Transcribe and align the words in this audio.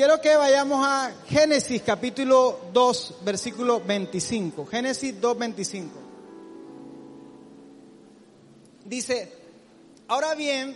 quiero 0.00 0.18
que 0.18 0.34
vayamos 0.34 0.82
a 0.82 1.12
Génesis 1.26 1.82
capítulo 1.82 2.58
2, 2.72 3.16
versículo 3.20 3.82
25. 3.82 4.64
Génesis 4.64 5.20
2, 5.20 5.38
25. 5.38 5.90
Dice, 8.86 9.30
ahora 10.08 10.34
bien, 10.34 10.74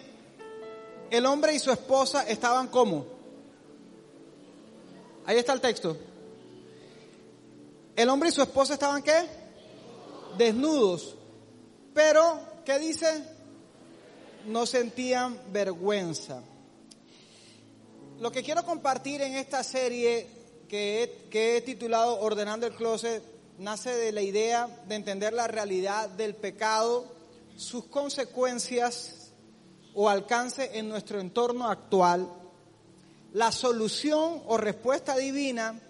el 1.10 1.24
hombre 1.24 1.54
y 1.54 1.58
su 1.58 1.72
esposa 1.72 2.28
estaban 2.28 2.68
como. 2.68 3.06
Ahí 5.24 5.38
está 5.38 5.54
el 5.54 5.62
texto. 5.62 5.96
El 7.96 8.10
hombre 8.10 8.28
y 8.28 8.32
su 8.32 8.42
esposa 8.42 8.74
estaban 8.74 9.02
qué? 9.02 9.24
Desnudos. 10.36 11.16
Pero, 11.94 12.40
¿qué 12.66 12.78
dice? 12.78 13.24
No 14.44 14.66
sentían 14.66 15.40
vergüenza. 15.50 16.42
Lo 18.20 18.30
que 18.30 18.44
quiero 18.44 18.64
compartir 18.64 19.20
en 19.22 19.34
esta 19.34 19.64
serie 19.64 20.28
que 20.68 21.02
he, 21.02 21.28
que 21.28 21.56
he 21.56 21.60
titulado 21.62 22.20
Ordenando 22.20 22.66
el 22.66 22.74
Closet 22.74 23.22
nace 23.58 23.90
de 23.90 24.12
la 24.12 24.22
idea 24.22 24.68
de 24.86 24.94
entender 24.94 25.32
la 25.32 25.48
realidad 25.48 26.08
del 26.10 26.36
pecado, 26.36 27.06
sus 27.56 27.86
consecuencias 27.86 29.32
o 29.94 30.08
alcance 30.08 30.78
en 30.78 30.88
nuestro 30.88 31.20
entorno 31.20 31.68
actual, 31.68 32.28
la 33.32 33.50
solución 33.50 34.42
o 34.46 34.56
respuesta 34.58 35.16
divina 35.16 35.80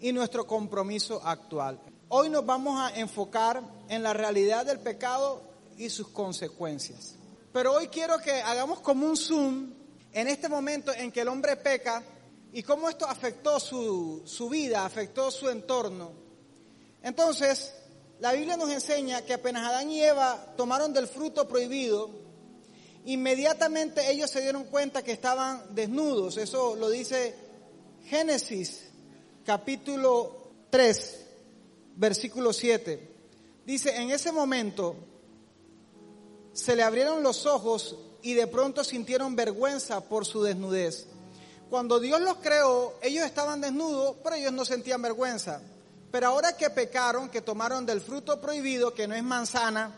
y 0.00 0.12
nuestro 0.12 0.46
compromiso 0.46 1.20
actual. 1.24 1.80
Hoy 2.08 2.30
nos 2.30 2.46
vamos 2.46 2.80
a 2.80 2.96
enfocar 2.98 3.62
en 3.88 4.04
la 4.04 4.12
realidad 4.12 4.64
del 4.64 4.78
pecado 4.78 5.42
y 5.76 5.90
sus 5.90 6.08
consecuencias. 6.08 7.16
Pero 7.52 7.74
hoy 7.74 7.88
quiero 7.88 8.18
que 8.18 8.42
hagamos 8.42 8.80
como 8.80 9.06
un 9.06 9.16
zoom 9.16 9.77
en 10.12 10.28
este 10.28 10.48
momento 10.48 10.92
en 10.92 11.12
que 11.12 11.20
el 11.20 11.28
hombre 11.28 11.56
peca 11.56 12.02
y 12.52 12.62
cómo 12.62 12.88
esto 12.88 13.06
afectó 13.06 13.60
su, 13.60 14.22
su 14.24 14.48
vida, 14.48 14.84
afectó 14.84 15.30
su 15.30 15.48
entorno. 15.48 16.12
Entonces, 17.02 17.74
la 18.20 18.32
Biblia 18.32 18.56
nos 18.56 18.70
enseña 18.70 19.22
que 19.22 19.34
apenas 19.34 19.68
Adán 19.68 19.90
y 19.90 20.02
Eva 20.02 20.54
tomaron 20.56 20.92
del 20.92 21.06
fruto 21.06 21.46
prohibido, 21.46 22.10
inmediatamente 23.04 24.10
ellos 24.10 24.30
se 24.30 24.40
dieron 24.40 24.64
cuenta 24.64 25.02
que 25.02 25.12
estaban 25.12 25.74
desnudos. 25.74 26.36
Eso 26.36 26.74
lo 26.74 26.90
dice 26.90 27.34
Génesis 28.06 28.84
capítulo 29.44 30.50
3, 30.70 31.26
versículo 31.96 32.52
7. 32.52 33.16
Dice, 33.64 33.96
en 33.96 34.10
ese 34.10 34.32
momento 34.32 34.96
se 36.52 36.74
le 36.74 36.82
abrieron 36.82 37.22
los 37.22 37.46
ojos 37.46 37.96
y 38.22 38.34
de 38.34 38.46
pronto 38.46 38.84
sintieron 38.84 39.36
vergüenza 39.36 40.00
por 40.00 40.26
su 40.26 40.42
desnudez. 40.42 41.06
Cuando 41.70 42.00
Dios 42.00 42.20
los 42.20 42.38
creó, 42.38 42.94
ellos 43.02 43.24
estaban 43.24 43.60
desnudos, 43.60 44.16
pero 44.22 44.36
ellos 44.36 44.52
no 44.52 44.64
sentían 44.64 45.02
vergüenza. 45.02 45.60
Pero 46.10 46.28
ahora 46.28 46.56
que 46.56 46.70
pecaron, 46.70 47.28
que 47.28 47.42
tomaron 47.42 47.84
del 47.84 48.00
fruto 48.00 48.40
prohibido, 48.40 48.94
que 48.94 49.06
no 49.06 49.14
es 49.14 49.22
manzana, 49.22 49.94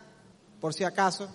por 0.60 0.74
si 0.74 0.82
acaso, 0.82 1.28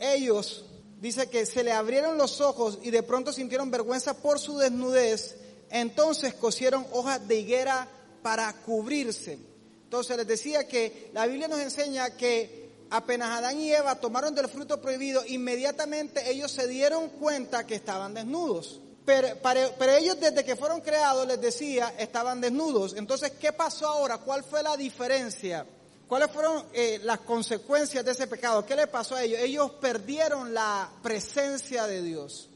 ellos, 0.00 0.64
dice 1.00 1.30
que 1.30 1.46
se 1.46 1.62
le 1.62 1.72
abrieron 1.72 2.18
los 2.18 2.40
ojos 2.40 2.78
y 2.82 2.90
de 2.90 3.02
pronto 3.02 3.32
sintieron 3.32 3.70
vergüenza 3.70 4.14
por 4.14 4.40
su 4.40 4.58
desnudez, 4.58 5.36
entonces 5.70 6.34
cosieron 6.34 6.86
hojas 6.92 7.26
de 7.26 7.36
higuera 7.36 7.88
para 8.22 8.52
cubrirse. 8.52 9.38
Entonces 9.84 10.16
les 10.16 10.26
decía 10.26 10.66
que 10.66 11.10
la 11.14 11.26
Biblia 11.26 11.46
nos 11.46 11.60
enseña 11.60 12.10
que 12.16 12.65
apenas 12.90 13.30
Adán 13.30 13.58
y 13.60 13.72
Eva 13.72 13.96
tomaron 13.96 14.34
del 14.34 14.48
fruto 14.48 14.80
prohibido, 14.80 15.24
inmediatamente 15.26 16.30
ellos 16.30 16.50
se 16.50 16.66
dieron 16.66 17.08
cuenta 17.10 17.66
que 17.66 17.74
estaban 17.74 18.14
desnudos. 18.14 18.80
Pero, 19.04 19.36
para, 19.36 19.98
ellos 19.98 20.18
desde 20.18 20.44
que 20.44 20.56
fueron 20.56 20.80
creados, 20.80 21.26
les 21.28 21.40
decía, 21.40 21.94
estaban 21.96 22.40
desnudos. 22.40 22.94
Entonces, 22.96 23.32
¿qué 23.40 23.52
pasó 23.52 23.86
ahora? 23.86 24.18
¿Cuál 24.18 24.42
fue 24.42 24.64
la 24.64 24.76
diferencia? 24.76 25.64
¿Cuáles 26.08 26.30
fueron 26.30 26.64
eh, 26.72 27.00
las 27.04 27.20
consecuencias 27.20 28.04
de 28.04 28.12
ese 28.12 28.26
pecado? 28.26 28.66
¿Qué 28.66 28.74
le 28.74 28.88
pasó 28.88 29.14
a 29.14 29.22
ellos? 29.22 29.38
Ellos 29.40 29.70
perdieron 29.80 30.52
la 30.52 30.90
presencia 31.02 31.86
de 31.86 32.02
Dios. 32.02 32.50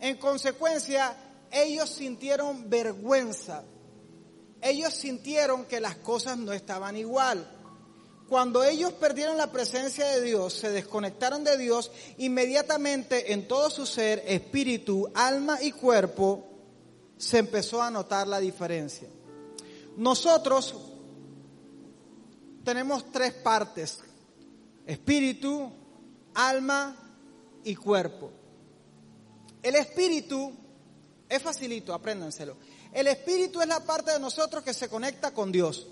En 0.00 0.16
consecuencia, 0.18 1.16
ellos 1.50 1.88
sintieron 1.88 2.68
vergüenza. 2.68 3.64
Ellos 4.60 4.92
sintieron 4.92 5.64
que 5.64 5.80
las 5.80 5.96
cosas 5.96 6.36
no 6.36 6.52
estaban 6.52 6.96
igual. 6.96 7.57
Cuando 8.28 8.62
ellos 8.62 8.92
perdieron 8.92 9.38
la 9.38 9.50
presencia 9.50 10.06
de 10.06 10.20
Dios, 10.20 10.52
se 10.52 10.70
desconectaron 10.70 11.44
de 11.44 11.56
Dios, 11.56 11.90
inmediatamente 12.18 13.32
en 13.32 13.48
todo 13.48 13.70
su 13.70 13.86
ser, 13.86 14.22
espíritu, 14.26 15.10
alma 15.14 15.62
y 15.62 15.72
cuerpo, 15.72 16.44
se 17.16 17.38
empezó 17.38 17.80
a 17.80 17.90
notar 17.90 18.28
la 18.28 18.38
diferencia. 18.38 19.08
Nosotros 19.96 20.74
tenemos 22.64 23.10
tres 23.10 23.32
partes, 23.32 24.00
espíritu, 24.86 25.72
alma 26.34 26.94
y 27.64 27.74
cuerpo. 27.76 28.30
El 29.62 29.74
espíritu 29.74 30.52
es 31.28 31.42
facilito, 31.42 31.94
apréndanselo. 31.94 32.56
El 32.92 33.06
espíritu 33.06 33.62
es 33.62 33.68
la 33.68 33.80
parte 33.80 34.12
de 34.12 34.20
nosotros 34.20 34.62
que 34.62 34.74
se 34.74 34.88
conecta 34.88 35.32
con 35.32 35.50
Dios. 35.50 35.86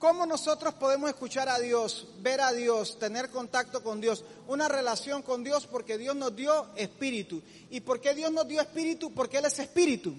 ¿Cómo 0.00 0.24
nosotros 0.24 0.72
podemos 0.72 1.10
escuchar 1.10 1.50
a 1.50 1.58
Dios, 1.58 2.06
ver 2.20 2.40
a 2.40 2.52
Dios, 2.52 2.98
tener 2.98 3.28
contacto 3.28 3.82
con 3.82 4.00
Dios, 4.00 4.24
una 4.48 4.66
relación 4.66 5.20
con 5.20 5.44
Dios? 5.44 5.66
Porque 5.66 5.98
Dios 5.98 6.16
nos 6.16 6.34
dio 6.34 6.68
espíritu. 6.74 7.42
¿Y 7.68 7.82
por 7.82 8.00
qué 8.00 8.14
Dios 8.14 8.32
nos 8.32 8.48
dio 8.48 8.62
espíritu? 8.62 9.12
Porque 9.12 9.36
Él 9.36 9.44
es 9.44 9.58
espíritu. 9.58 10.14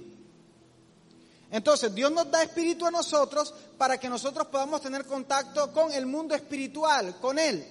Entonces, 1.50 1.96
Dios 1.96 2.12
nos 2.12 2.30
da 2.30 2.44
espíritu 2.44 2.86
a 2.86 2.92
nosotros 2.92 3.56
para 3.80 4.00
que 4.00 4.08
nosotros 4.08 4.46
podamos 4.50 4.82
tener 4.82 5.04
contacto 5.04 5.74
con 5.74 5.92
el 5.92 6.06
mundo 6.06 6.36
espiritual, 6.36 7.16
con 7.20 7.40
Él. 7.40 7.66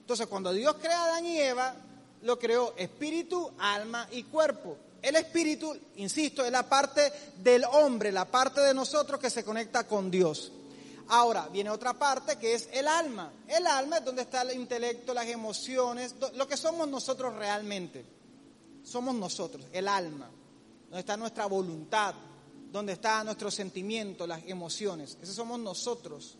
Entonces, 0.00 0.26
cuando 0.26 0.52
Dios 0.52 0.76
crea 0.78 1.00
a 1.00 1.04
Adán 1.06 1.24
y 1.24 1.40
Eva, 1.40 1.74
lo 2.20 2.38
creó 2.38 2.74
espíritu, 2.76 3.50
alma 3.60 4.06
y 4.10 4.24
cuerpo. 4.24 4.76
El 5.00 5.16
espíritu, 5.16 5.74
insisto, 5.96 6.44
es 6.44 6.52
la 6.52 6.68
parte 6.68 7.10
del 7.38 7.64
hombre, 7.64 8.12
la 8.12 8.26
parte 8.26 8.60
de 8.60 8.74
nosotros 8.74 9.18
que 9.18 9.30
se 9.30 9.42
conecta 9.42 9.88
con 9.88 10.10
Dios. 10.10 10.52
Ahora, 11.08 11.48
viene 11.48 11.70
otra 11.70 11.92
parte 11.94 12.36
que 12.36 12.54
es 12.54 12.68
el 12.72 12.88
alma. 12.88 13.30
El 13.46 13.66
alma 13.66 13.98
es 13.98 14.04
donde 14.04 14.22
está 14.22 14.42
el 14.42 14.58
intelecto, 14.58 15.12
las 15.12 15.26
emociones, 15.26 16.14
lo 16.34 16.48
que 16.48 16.56
somos 16.56 16.88
nosotros 16.88 17.34
realmente. 17.34 18.04
Somos 18.82 19.14
nosotros, 19.14 19.66
el 19.72 19.88
alma. 19.88 20.30
Donde 20.84 21.00
está 21.00 21.16
nuestra 21.16 21.46
voluntad, 21.46 22.14
donde 22.70 22.94
está 22.94 23.22
nuestro 23.24 23.50
sentimiento, 23.50 24.26
las 24.26 24.42
emociones. 24.46 25.18
Ese 25.22 25.32
somos 25.32 25.58
nosotros. 25.58 26.36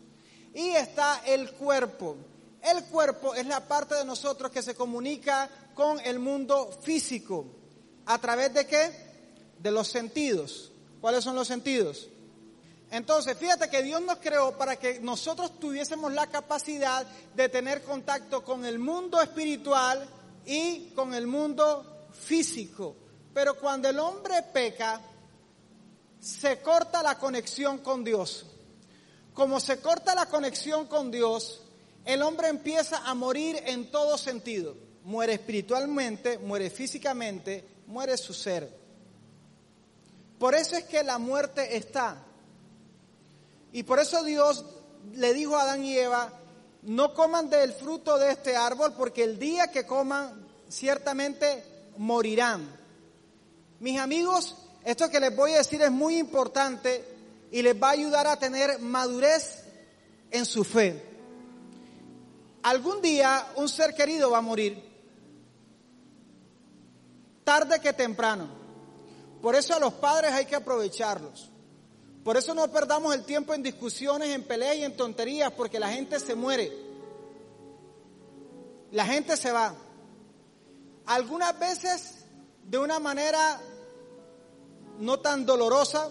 Y 0.53 0.69
está 0.69 1.21
el 1.25 1.51
cuerpo. 1.51 2.15
El 2.61 2.85
cuerpo 2.85 3.35
es 3.35 3.45
la 3.45 3.67
parte 3.67 3.95
de 3.95 4.05
nosotros 4.05 4.51
que 4.51 4.63
se 4.63 4.73
comunica 4.73 5.49
con 5.75 5.99
el 5.99 6.17
mundo 6.17 6.71
físico. 6.81 7.45
¿A 8.07 8.19
través 8.19 8.53
de 8.53 8.65
qué? 8.65 8.91
De 9.59 9.69
los 9.69 9.87
sentidos. 9.87 10.71
¿Cuáles 11.01 11.23
son 11.23 11.35
los 11.35 11.47
sentidos? 11.47 12.07
Entonces, 12.91 13.37
fíjate 13.37 13.69
que 13.69 13.83
Dios 13.83 14.01
nos 14.01 14.17
creó 14.17 14.57
para 14.57 14.77
que 14.77 14.99
nosotros 14.99 15.59
tuviésemos 15.59 16.13
la 16.13 16.27
capacidad 16.27 17.05
de 17.35 17.49
tener 17.49 17.83
contacto 17.83 18.43
con 18.43 18.65
el 18.65 18.79
mundo 18.79 19.21
espiritual 19.21 20.07
y 20.45 20.91
con 20.95 21.13
el 21.13 21.27
mundo 21.27 22.07
físico. 22.13 22.95
Pero 23.33 23.55
cuando 23.59 23.89
el 23.89 23.99
hombre 23.99 24.43
peca, 24.43 25.01
se 26.19 26.61
corta 26.61 27.03
la 27.03 27.17
conexión 27.17 27.79
con 27.79 28.03
Dios. 28.03 28.45
Como 29.33 29.59
se 29.59 29.79
corta 29.79 30.15
la 30.15 30.27
conexión 30.27 30.87
con 30.87 31.11
Dios, 31.11 31.61
el 32.05 32.21
hombre 32.21 32.47
empieza 32.47 33.03
a 33.05 33.13
morir 33.13 33.61
en 33.65 33.91
todo 33.91 34.17
sentido. 34.17 34.77
Muere 35.03 35.33
espiritualmente, 35.33 36.37
muere 36.37 36.69
físicamente, 36.69 37.67
muere 37.87 38.17
su 38.17 38.33
ser. 38.33 38.85
Por 40.39 40.55
eso 40.55 40.75
es 40.77 40.85
que 40.85 41.03
la 41.03 41.17
muerte 41.17 41.75
está. 41.75 42.24
Y 43.75 43.83
por 43.83 43.99
eso 43.99 44.23
Dios 44.23 44.63
le 45.15 45.33
dijo 45.33 45.57
a 45.57 45.63
Adán 45.63 45.83
y 45.83 45.97
Eva, 45.97 46.31
no 46.83 47.13
coman 47.13 47.49
del 47.49 47.73
fruto 47.73 48.17
de 48.17 48.31
este 48.31 48.55
árbol 48.55 48.93
porque 48.93 49.21
el 49.21 49.37
día 49.37 49.69
que 49.69 49.85
coman 49.85 50.47
ciertamente 50.69 51.61
morirán. 51.97 52.73
Mis 53.81 53.99
amigos, 53.99 54.55
esto 54.85 55.09
que 55.09 55.19
les 55.19 55.35
voy 55.35 55.51
a 55.51 55.57
decir 55.57 55.81
es 55.81 55.91
muy 55.91 56.17
importante 56.17 57.03
y 57.51 57.61
les 57.61 57.75
va 57.75 57.89
a 57.89 57.91
ayudar 57.91 58.27
a 58.27 58.39
tener 58.39 58.79
madurez 58.79 59.65
en 60.31 60.45
su 60.45 60.63
fe. 60.63 61.03
Algún 62.63 63.01
día 63.01 63.45
un 63.57 63.67
ser 63.67 63.93
querido 63.93 64.31
va 64.31 64.37
a 64.37 64.41
morir, 64.41 64.81
tarde 67.43 67.81
que 67.81 67.91
temprano. 67.91 68.47
Por 69.41 69.53
eso 69.53 69.75
a 69.75 69.79
los 69.79 69.95
padres 69.95 70.31
hay 70.31 70.45
que 70.45 70.55
aprovecharlos. 70.55 71.51
Por 72.25 72.37
eso 72.37 72.55
no 72.55 72.67
perdamos 72.71 73.13
el 73.13 73.23
tiempo 73.23 73.53
en 73.53 73.61
discusiones, 73.61 74.29
en 74.29 74.41
peleas 74.41 74.77
y 74.77 74.83
en 74.83 74.97
tonterías, 74.97 75.51
porque 75.51 75.79
la 75.79 75.89
gente 75.89 76.19
se 76.19 76.33
muere. 76.33 76.75
La 78.91 79.05
gente 79.05 79.37
se 79.37 79.51
va. 79.51 79.75
Algunas 81.05 81.59
veces 81.59 82.25
de 82.63 82.79
una 82.79 82.97
manera 82.99 83.61
no 84.97 85.19
tan 85.19 85.45
dolorosa, 85.45 86.09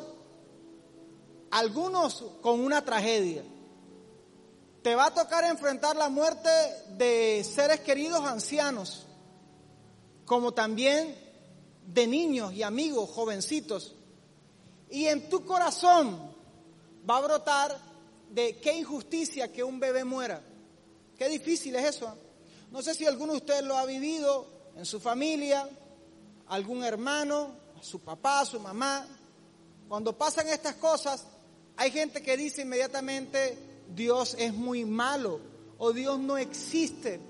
algunos 1.51 2.25
con 2.41 2.61
una 2.61 2.85
tragedia. 2.85 3.43
Te 4.85 4.95
va 4.95 5.07
a 5.07 5.15
tocar 5.15 5.43
enfrentar 5.43 5.97
la 5.97 6.11
muerte 6.11 6.49
de 6.91 7.43
seres 7.43 7.81
queridos 7.81 8.21
ancianos, 8.21 9.05
como 10.27 10.53
también 10.55 11.13
de 11.89 12.07
niños 12.07 12.53
y 12.53 12.63
amigos 12.63 13.11
jovencitos. 13.11 13.97
Y 14.91 15.07
en 15.07 15.29
tu 15.29 15.45
corazón 15.45 16.35
va 17.09 17.19
a 17.19 17.23
brotar 17.23 17.79
de 18.31 18.57
qué 18.59 18.77
injusticia 18.77 19.53
que 19.53 19.63
un 19.63 19.79
bebé 19.79 20.05
muera. 20.05 20.43
Qué 21.17 21.29
difícil 21.29 21.77
es 21.77 21.97
eso. 21.97 22.17
No 22.71 22.83
sé 22.83 22.95
si 22.95 23.07
alguno 23.07 23.33
de 23.33 23.39
ustedes 23.39 23.63
lo 23.63 23.77
ha 23.77 23.87
vivido 23.87 24.47
en 24.77 24.85
su 24.85 24.99
familia, 24.99 25.69
algún 26.49 26.83
hermano, 26.83 27.51
su 27.81 28.01
papá, 28.01 28.45
su 28.45 28.59
mamá. 28.59 29.07
Cuando 29.89 30.17
pasan 30.17 30.49
estas 30.49 30.75
cosas, 30.77 31.25
hay 31.77 31.91
gente 31.91 32.23
que 32.23 32.37
dice 32.37 32.63
inmediatamente, 32.63 33.57
Dios 33.95 34.35
es 34.39 34.53
muy 34.55 34.85
malo 34.85 35.41
o 35.79 35.93
Dios 35.93 36.19
no 36.19 36.37
existe. 36.37 37.21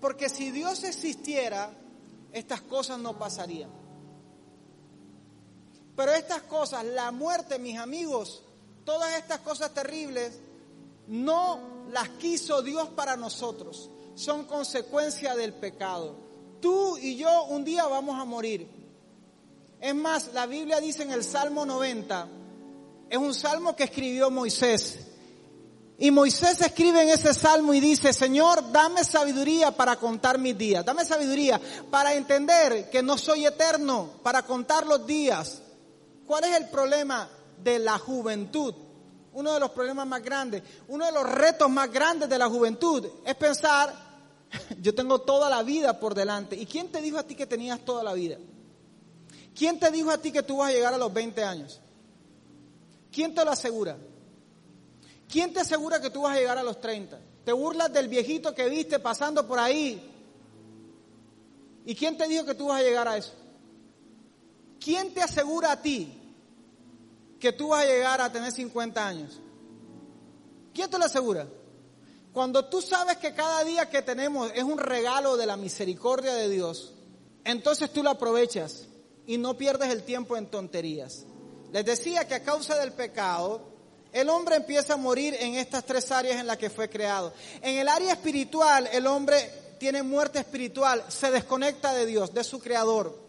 Porque 0.00 0.28
si 0.28 0.50
Dios 0.50 0.84
existiera, 0.84 1.70
estas 2.32 2.62
cosas 2.62 2.98
no 2.98 3.18
pasarían. 3.18 3.70
Pero 5.96 6.12
estas 6.12 6.42
cosas, 6.42 6.84
la 6.84 7.10
muerte, 7.12 7.58
mis 7.58 7.78
amigos, 7.78 8.42
todas 8.84 9.16
estas 9.16 9.40
cosas 9.40 9.72
terribles, 9.72 10.38
no 11.06 11.60
las 11.90 12.08
quiso 12.10 12.62
Dios 12.62 12.88
para 12.90 13.16
nosotros. 13.16 13.90
Son 14.14 14.44
consecuencia 14.44 15.34
del 15.34 15.54
pecado. 15.54 16.16
Tú 16.60 16.96
y 16.98 17.16
yo 17.16 17.44
un 17.44 17.64
día 17.64 17.84
vamos 17.86 18.18
a 18.18 18.24
morir. 18.24 18.66
Es 19.80 19.94
más, 19.94 20.30
la 20.32 20.46
Biblia 20.46 20.80
dice 20.80 21.02
en 21.02 21.12
el 21.12 21.22
Salmo 21.22 21.66
90, 21.66 22.28
es 23.10 23.18
un 23.18 23.34
salmo 23.34 23.76
que 23.76 23.84
escribió 23.84 24.30
Moisés. 24.30 24.98
Y 25.98 26.10
Moisés 26.10 26.60
escribe 26.60 27.02
en 27.02 27.10
ese 27.10 27.32
salmo 27.34 27.72
y 27.72 27.80
dice, 27.80 28.12
Señor, 28.12 28.72
dame 28.72 29.04
sabiduría 29.04 29.70
para 29.70 29.96
contar 29.96 30.38
mis 30.38 30.58
días, 30.58 30.84
dame 30.84 31.04
sabiduría 31.04 31.60
para 31.90 32.14
entender 32.14 32.90
que 32.90 33.02
no 33.02 33.16
soy 33.16 33.46
eterno, 33.46 34.10
para 34.22 34.42
contar 34.42 34.86
los 34.86 35.06
días. 35.06 35.62
¿Cuál 36.26 36.44
es 36.44 36.56
el 36.56 36.68
problema 36.68 37.28
de 37.62 37.78
la 37.78 37.98
juventud? 37.98 38.74
Uno 39.32 39.52
de 39.52 39.60
los 39.60 39.70
problemas 39.70 40.06
más 40.06 40.22
grandes, 40.22 40.62
uno 40.88 41.04
de 41.04 41.12
los 41.12 41.28
retos 41.28 41.68
más 41.68 41.90
grandes 41.90 42.28
de 42.28 42.38
la 42.38 42.48
juventud 42.48 43.04
es 43.24 43.34
pensar, 43.34 43.92
yo 44.80 44.94
tengo 44.94 45.20
toda 45.20 45.50
la 45.50 45.62
vida 45.62 45.98
por 45.98 46.14
delante. 46.14 46.56
¿Y 46.56 46.66
quién 46.66 46.90
te 46.90 47.00
dijo 47.00 47.18
a 47.18 47.24
ti 47.24 47.34
que 47.34 47.46
tenías 47.46 47.84
toda 47.84 48.02
la 48.02 48.12
vida? 48.14 48.38
¿Quién 49.54 49.78
te 49.78 49.90
dijo 49.90 50.10
a 50.10 50.18
ti 50.18 50.32
que 50.32 50.42
tú 50.42 50.58
vas 50.58 50.70
a 50.70 50.72
llegar 50.72 50.94
a 50.94 50.98
los 50.98 51.12
20 51.12 51.42
años? 51.44 51.80
¿Quién 53.12 53.34
te 53.34 53.44
lo 53.44 53.50
asegura? 53.50 53.96
¿Quién 55.28 55.52
te 55.52 55.60
asegura 55.60 56.00
que 56.00 56.10
tú 56.10 56.22
vas 56.22 56.36
a 56.36 56.40
llegar 56.40 56.58
a 56.58 56.62
los 56.62 56.80
30? 56.80 57.18
Te 57.44 57.52
burlas 57.52 57.92
del 57.92 58.08
viejito 58.08 58.54
que 58.54 58.68
viste 58.68 58.98
pasando 58.98 59.46
por 59.46 59.58
ahí. 59.58 60.10
¿Y 61.84 61.94
quién 61.94 62.16
te 62.16 62.26
dijo 62.26 62.44
que 62.44 62.54
tú 62.54 62.68
vas 62.68 62.80
a 62.80 62.82
llegar 62.82 63.06
a 63.06 63.16
eso? 63.16 63.32
¿Quién 64.84 65.14
te 65.14 65.22
asegura 65.22 65.72
a 65.72 65.80
ti 65.80 66.12
que 67.40 67.54
tú 67.54 67.68
vas 67.68 67.84
a 67.84 67.86
llegar 67.86 68.20
a 68.20 68.30
tener 68.30 68.52
50 68.52 69.06
años? 69.06 69.40
¿Quién 70.74 70.90
te 70.90 70.98
lo 70.98 71.06
asegura? 71.06 71.48
Cuando 72.34 72.66
tú 72.66 72.82
sabes 72.82 73.16
que 73.16 73.32
cada 73.32 73.64
día 73.64 73.88
que 73.88 74.02
tenemos 74.02 74.52
es 74.54 74.62
un 74.62 74.76
regalo 74.76 75.38
de 75.38 75.46
la 75.46 75.56
misericordia 75.56 76.34
de 76.34 76.50
Dios, 76.50 76.92
entonces 77.44 77.94
tú 77.94 78.02
lo 78.02 78.10
aprovechas 78.10 78.84
y 79.26 79.38
no 79.38 79.56
pierdes 79.56 79.88
el 79.88 80.02
tiempo 80.02 80.36
en 80.36 80.50
tonterías. 80.50 81.24
Les 81.72 81.86
decía 81.86 82.28
que 82.28 82.34
a 82.34 82.42
causa 82.42 82.76
del 82.76 82.92
pecado, 82.92 83.62
el 84.12 84.28
hombre 84.28 84.56
empieza 84.56 84.94
a 84.94 84.98
morir 84.98 85.34
en 85.40 85.54
estas 85.54 85.86
tres 85.86 86.12
áreas 86.12 86.38
en 86.38 86.46
las 86.46 86.58
que 86.58 86.68
fue 86.68 86.90
creado. 86.90 87.32
En 87.62 87.78
el 87.78 87.88
área 87.88 88.12
espiritual, 88.12 88.86
el 88.92 89.06
hombre 89.06 89.50
tiene 89.78 90.02
muerte 90.02 90.40
espiritual, 90.40 91.02
se 91.08 91.30
desconecta 91.30 91.94
de 91.94 92.04
Dios, 92.04 92.34
de 92.34 92.44
su 92.44 92.60
creador. 92.60 93.23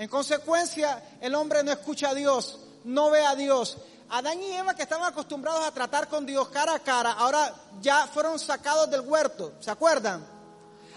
En 0.00 0.08
consecuencia, 0.08 1.18
el 1.20 1.34
hombre 1.34 1.62
no 1.62 1.72
escucha 1.72 2.08
a 2.08 2.14
Dios, 2.14 2.58
no 2.84 3.10
ve 3.10 3.22
a 3.22 3.34
Dios. 3.34 3.76
Adán 4.08 4.42
y 4.42 4.50
Eva 4.50 4.74
que 4.74 4.84
estaban 4.84 5.06
acostumbrados 5.06 5.62
a 5.62 5.72
tratar 5.72 6.08
con 6.08 6.24
Dios 6.24 6.48
cara 6.48 6.76
a 6.76 6.78
cara, 6.78 7.12
ahora 7.12 7.54
ya 7.82 8.06
fueron 8.06 8.38
sacados 8.38 8.90
del 8.90 9.02
huerto, 9.02 9.52
¿se 9.60 9.70
acuerdan? 9.70 10.26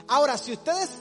Ahora, 0.08 0.38
si 0.38 0.54
ustedes 0.54 0.92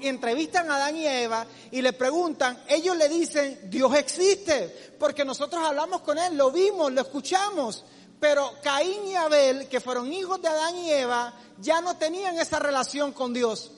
entrevistan 0.00 0.70
a 0.70 0.76
Adán 0.76 0.96
y 0.96 1.06
Eva 1.06 1.46
y 1.70 1.82
le 1.82 1.92
preguntan, 1.92 2.64
ellos 2.66 2.96
le 2.96 3.10
dicen, 3.10 3.60
Dios 3.64 3.94
existe, 3.94 4.94
porque 4.98 5.26
nosotros 5.26 5.62
hablamos 5.62 6.00
con 6.00 6.16
Él, 6.16 6.38
lo 6.38 6.50
vimos, 6.50 6.90
lo 6.90 7.02
escuchamos. 7.02 7.84
Pero 8.18 8.54
Caín 8.62 9.04
y 9.06 9.16
Abel, 9.16 9.68
que 9.68 9.80
fueron 9.80 10.10
hijos 10.10 10.40
de 10.40 10.48
Adán 10.48 10.76
y 10.76 10.92
Eva, 10.92 11.34
ya 11.58 11.82
no 11.82 11.98
tenían 11.98 12.38
esa 12.38 12.58
relación 12.58 13.12
con 13.12 13.34
Dios. 13.34 13.70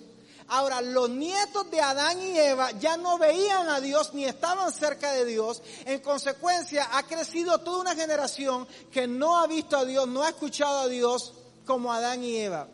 Ahora, 0.54 0.82
los 0.82 1.08
nietos 1.08 1.70
de 1.70 1.81
Adán 1.81 2.20
y 2.20 2.38
Eva 2.38 2.72
ya 2.72 2.99
no 2.99 3.16
veían 3.16 3.70
a 3.70 3.81
Dios 3.81 4.12
ni 4.12 4.26
estaban 4.26 4.70
cerca 4.70 5.10
de 5.12 5.25
Dios. 5.25 5.62
En 5.87 6.00
consecuencia, 6.00 6.90
ha 6.93 7.04
crecido 7.04 7.56
toda 7.60 7.81
una 7.81 7.94
generación 7.94 8.69
que 8.90 9.06
no 9.06 9.38
ha 9.38 9.46
visto 9.46 9.78
a 9.78 9.87
Dios, 9.87 10.06
no 10.06 10.22
ha 10.22 10.28
escuchado 10.28 10.81
a 10.81 10.88
Dios 10.88 11.32
como 11.64 11.90
Adán 11.90 12.22
y 12.22 12.37
Eva. 12.37 12.69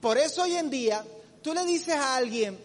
Por 0.00 0.18
eso 0.18 0.44
hoy 0.44 0.54
en 0.54 0.70
día 0.70 1.04
tú 1.42 1.52
le 1.52 1.64
dices 1.64 1.96
a 1.96 2.14
alguien, 2.14 2.62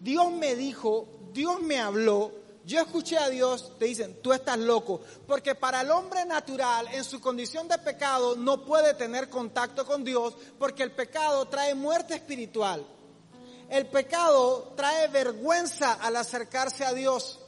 Dios 0.00 0.32
me 0.32 0.56
dijo, 0.56 1.06
Dios 1.34 1.60
me 1.60 1.78
habló, 1.78 2.32
yo 2.64 2.80
escuché 2.80 3.18
a 3.18 3.28
Dios, 3.28 3.78
te 3.78 3.84
dicen, 3.84 4.22
tú 4.22 4.32
estás 4.32 4.58
loco. 4.58 5.02
Porque 5.26 5.54
para 5.54 5.82
el 5.82 5.90
hombre 5.90 6.24
natural, 6.24 6.88
en 6.90 7.04
su 7.04 7.20
condición 7.20 7.68
de 7.68 7.76
pecado, 7.76 8.34
no 8.34 8.64
puede 8.64 8.94
tener 8.94 9.28
contacto 9.28 9.84
con 9.84 10.04
Dios, 10.04 10.34
porque 10.58 10.84
el 10.84 10.92
pecado 10.92 11.44
trae 11.48 11.74
muerte 11.74 12.14
espiritual. 12.14 12.86
El 13.68 13.86
pecado 13.86 14.72
trae 14.76 15.08
vergüenza 15.08 15.94
al 15.94 16.16
acercarse 16.16 16.84
a 16.84 16.92
Dios. 16.92 17.40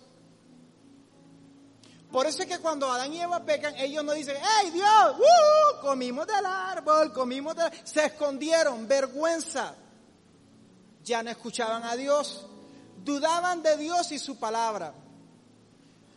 Por 2.13 2.27
eso 2.27 2.43
es 2.43 2.49
que 2.49 2.59
cuando 2.59 2.91
Adán 2.91 3.13
y 3.13 3.21
Eva 3.21 3.45
pecan, 3.45 3.75
ellos 3.77 4.05
no 4.05 4.13
dicen, 4.13 4.37
¡Hey 4.37 4.71
Dios! 4.71 5.17
Uh, 5.17 5.81
comimos 5.81 6.27
del 6.27 6.45
árbol, 6.45 7.13
comimos 7.13 7.55
del... 7.55 7.71
Se 7.85 8.07
escondieron, 8.07 8.89
vergüenza 8.89 9.75
ya 11.05 11.23
no 11.23 11.31
escuchaban 11.31 11.85
a 11.85 11.97
Dios, 11.97 12.47
dudaban 13.05 13.63
de 13.63 13.77
Dios 13.77 14.13
y 14.13 14.19
su 14.19 14.39
palabra. 14.39 14.93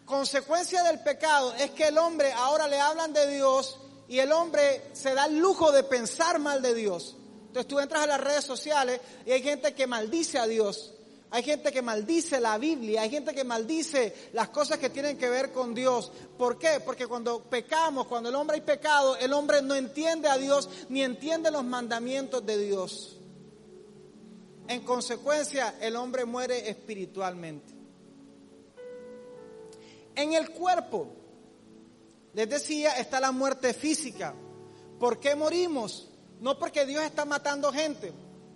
Consecuencia 0.06 0.84
del 0.84 1.00
pecado 1.00 1.54
es 1.56 1.72
que 1.72 1.88
el 1.88 1.98
hombre 1.98 2.32
ahora 2.34 2.68
le 2.68 2.80
hablan 2.80 3.14
de 3.14 3.28
Dios 3.28 3.80
y 4.08 4.20
el 4.20 4.32
hombre 4.32 4.92
se 4.94 5.14
da 5.14 5.26
el 5.26 5.38
lujo 5.38 5.72
de 5.72 5.84
pensar 5.84 6.40
mal 6.40 6.62
de 6.62 6.74
Dios. 6.74 7.16
Entonces 7.54 7.68
tú 7.68 7.80
entras 7.80 8.02
a 8.02 8.08
las 8.08 8.20
redes 8.20 8.44
sociales 8.44 9.00
y 9.28 9.32
hay 9.32 9.44
gente 9.44 9.76
que 9.76 9.86
maldice 9.86 10.40
a 10.40 10.48
Dios. 10.48 10.92
Hay 11.30 11.44
gente 11.44 11.72
que 11.72 11.84
maldice 11.84 12.40
la 12.40 12.58
Biblia, 12.58 13.04
hay 13.04 13.12
gente 13.12 13.32
que 13.32 13.44
maldice 13.44 14.12
las 14.34 14.50
cosas 14.50 14.80
que 14.80 14.90
tienen 14.90 15.20
que 15.20 15.30
ver 15.30 15.52
con 15.52 15.76
Dios. 15.76 16.12
¿Por 16.36 16.58
qué? 16.58 16.82
Porque 16.84 17.06
cuando 17.06 17.44
pecamos, 17.44 18.08
cuando 18.08 18.30
el 18.30 18.36
hombre 18.36 18.56
hay 18.56 18.62
pecado, 18.62 19.16
el 19.18 19.32
hombre 19.34 19.62
no 19.62 19.76
entiende 19.76 20.30
a 20.30 20.38
Dios 20.40 20.68
ni 20.90 21.04
entiende 21.04 21.52
los 21.52 21.64
mandamientos 21.64 22.44
de 22.44 22.58
Dios. 22.58 23.18
En 24.68 24.82
consecuencia, 24.82 25.76
el 25.80 25.96
hombre 25.96 26.26
muere 26.26 26.68
espiritualmente. 26.68 27.72
En 30.16 30.34
el 30.34 30.50
cuerpo, 30.50 31.08
les 32.34 32.50
decía, 32.50 32.98
está 32.98 33.20
la 33.20 33.32
muerte 33.32 33.76
física. 33.76 34.34
¿Por 35.00 35.20
qué 35.20 35.36
morimos? 35.36 36.10
No 36.44 36.60
porque 36.60 36.86
Dios 36.86 37.02
está 37.06 37.24
matando 37.24 37.72
gente. 37.72 38.12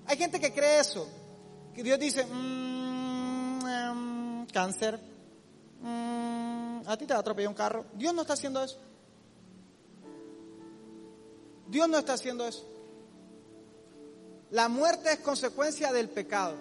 Hay 0.08 0.18
gente 0.18 0.42
que 0.42 0.52
cree 0.52 0.82
eso. 0.82 1.08
Que 1.74 1.82
Dios 1.82 1.98
dice, 1.98 2.26
mm, 2.26 3.66
em, 3.66 4.46
cáncer, 4.48 5.00
mm, 5.82 6.82
a 6.86 6.98
ti 6.98 7.06
te 7.06 7.14
va 7.14 7.20
a 7.20 7.22
atropellar 7.22 7.48
un 7.48 7.56
carro. 7.56 7.86
Dios 7.94 8.14
no 8.14 8.24
está 8.24 8.34
haciendo 8.34 8.62
eso. 8.62 8.78
Dios 11.70 11.88
no 11.88 11.98
está 11.98 12.16
haciendo 12.16 12.46
eso. 12.46 12.68
La 14.52 14.68
muerte 14.68 15.14
es 15.14 15.20
consecuencia 15.20 15.94
del 15.94 16.10
pecado. 16.10 16.56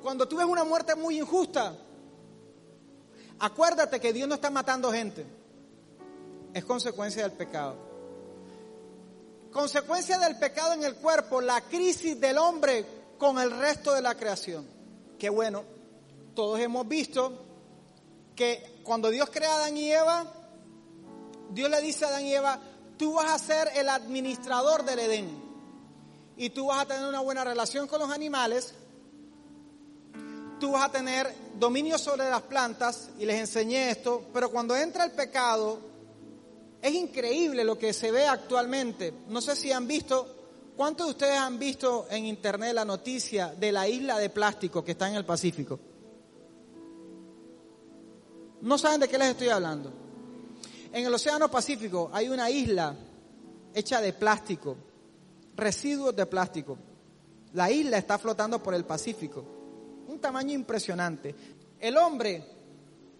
Cuando 0.00 0.26
tú 0.26 0.38
ves 0.38 0.46
una 0.46 0.64
muerte 0.64 0.94
muy 0.94 1.18
injusta, 1.18 1.76
acuérdate 3.38 4.00
que 4.00 4.14
Dios 4.14 4.26
no 4.26 4.36
está 4.36 4.48
matando 4.48 4.90
gente. 4.90 5.26
Es 6.54 6.64
consecuencia 6.64 7.24
del 7.24 7.32
pecado. 7.32 7.92
Consecuencia 9.54 10.18
del 10.18 10.36
pecado 10.36 10.72
en 10.72 10.82
el 10.82 10.96
cuerpo, 10.96 11.40
la 11.40 11.60
crisis 11.60 12.20
del 12.20 12.38
hombre 12.38 12.84
con 13.16 13.38
el 13.38 13.52
resto 13.52 13.94
de 13.94 14.02
la 14.02 14.16
creación. 14.16 14.66
Qué 15.16 15.30
bueno, 15.30 15.62
todos 16.34 16.58
hemos 16.58 16.88
visto 16.88 17.32
que 18.34 18.80
cuando 18.82 19.10
Dios 19.10 19.30
crea 19.30 19.52
a 19.52 19.56
Adán 19.58 19.76
y 19.76 19.92
Eva, 19.92 20.26
Dios 21.50 21.70
le 21.70 21.80
dice 21.82 22.04
a 22.04 22.08
Adán 22.08 22.26
y 22.26 22.34
Eva, 22.34 22.58
tú 22.98 23.12
vas 23.12 23.30
a 23.30 23.38
ser 23.38 23.70
el 23.76 23.88
administrador 23.88 24.84
del 24.84 24.98
Edén 24.98 25.40
y 26.36 26.50
tú 26.50 26.66
vas 26.66 26.82
a 26.82 26.86
tener 26.86 27.08
una 27.08 27.20
buena 27.20 27.44
relación 27.44 27.86
con 27.86 28.00
los 28.00 28.10
animales, 28.10 28.74
tú 30.58 30.72
vas 30.72 30.86
a 30.86 30.90
tener 30.90 31.32
dominio 31.60 31.96
sobre 31.96 32.28
las 32.28 32.42
plantas 32.42 33.10
y 33.20 33.24
les 33.24 33.38
enseñé 33.38 33.90
esto, 33.90 34.24
pero 34.34 34.50
cuando 34.50 34.74
entra 34.74 35.04
el 35.04 35.12
pecado, 35.12 35.93
es 36.84 36.94
increíble 36.94 37.64
lo 37.64 37.78
que 37.78 37.94
se 37.94 38.10
ve 38.10 38.26
actualmente. 38.26 39.14
No 39.28 39.40
sé 39.40 39.56
si 39.56 39.72
han 39.72 39.88
visto, 39.88 40.26
¿cuántos 40.76 41.06
de 41.06 41.12
ustedes 41.12 41.38
han 41.38 41.58
visto 41.58 42.06
en 42.10 42.26
internet 42.26 42.74
la 42.74 42.84
noticia 42.84 43.54
de 43.58 43.72
la 43.72 43.88
isla 43.88 44.18
de 44.18 44.28
plástico 44.28 44.84
que 44.84 44.90
está 44.92 45.08
en 45.08 45.14
el 45.14 45.24
Pacífico? 45.24 45.80
No 48.60 48.76
saben 48.76 49.00
de 49.00 49.08
qué 49.08 49.16
les 49.16 49.28
estoy 49.28 49.48
hablando. 49.48 49.90
En 50.92 51.06
el 51.06 51.14
Océano 51.14 51.50
Pacífico 51.50 52.10
hay 52.12 52.28
una 52.28 52.50
isla 52.50 52.94
hecha 53.72 54.02
de 54.02 54.12
plástico, 54.12 54.76
residuos 55.56 56.14
de 56.14 56.26
plástico. 56.26 56.76
La 57.54 57.70
isla 57.70 57.96
está 57.96 58.18
flotando 58.18 58.62
por 58.62 58.74
el 58.74 58.84
Pacífico. 58.84 59.42
Un 60.06 60.20
tamaño 60.20 60.52
impresionante. 60.52 61.34
El 61.80 61.96
hombre 61.96 62.44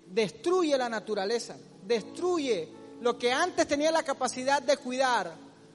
destruye 0.06 0.76
la 0.76 0.90
naturaleza, 0.90 1.56
destruye 1.87 2.68
lo 3.00 3.18
que 3.18 3.32
antes 3.32 3.66
tenía 3.66 3.90
la 3.90 4.02
capacidad 4.02 4.62
de 4.62 4.76
cuidar, 4.76 5.34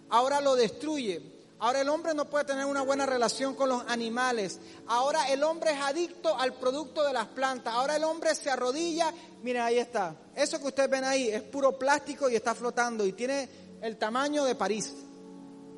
ahora 0.10 0.42
lo 0.42 0.56
destruye. 0.56 1.40
Ahora 1.62 1.82
el 1.82 1.90
hombre 1.90 2.14
no 2.14 2.26
puede 2.26 2.46
tener 2.46 2.66
una 2.66 2.82
buena 2.84 3.06
relación 3.06 3.54
con 3.54 3.68
los 3.68 3.84
animales. 3.88 4.60
Ahora 4.88 5.30
el 5.30 5.44
hombre 5.44 5.72
es 5.72 5.82
adicto 5.82 6.38
al 6.38 6.54
producto 6.54 7.04
de 7.04 7.12
las 7.12 7.28
plantas. 7.28 7.74
Ahora 7.74 7.98
el 7.98 8.04
hombre 8.06 8.34
se 8.34 8.50
arrodilla. 8.50 9.14
Miren, 9.44 9.64
ahí 9.64 9.78
está. 9.78 10.16
Eso 10.36 10.58
que 10.60 10.68
ustedes 10.68 10.90
ven 10.90 11.04
ahí 11.04 11.28
es 11.28 11.42
puro 11.42 11.78
plástico 11.78 12.30
y 12.30 12.36
está 12.36 12.56
flotando 12.56 13.06
y 13.06 13.12
tiene 13.12 13.50
el 13.82 13.98
tamaño 13.98 14.46
de 14.46 14.56
París. 14.56 14.96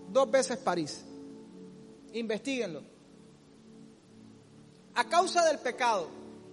Dos 0.10 0.30
veces 0.30 0.58
París. 0.60 1.02
Investíguenlo. 2.14 2.84
A 4.94 5.06
causa 5.06 5.44
del 5.46 5.58
pecado, 5.58 6.10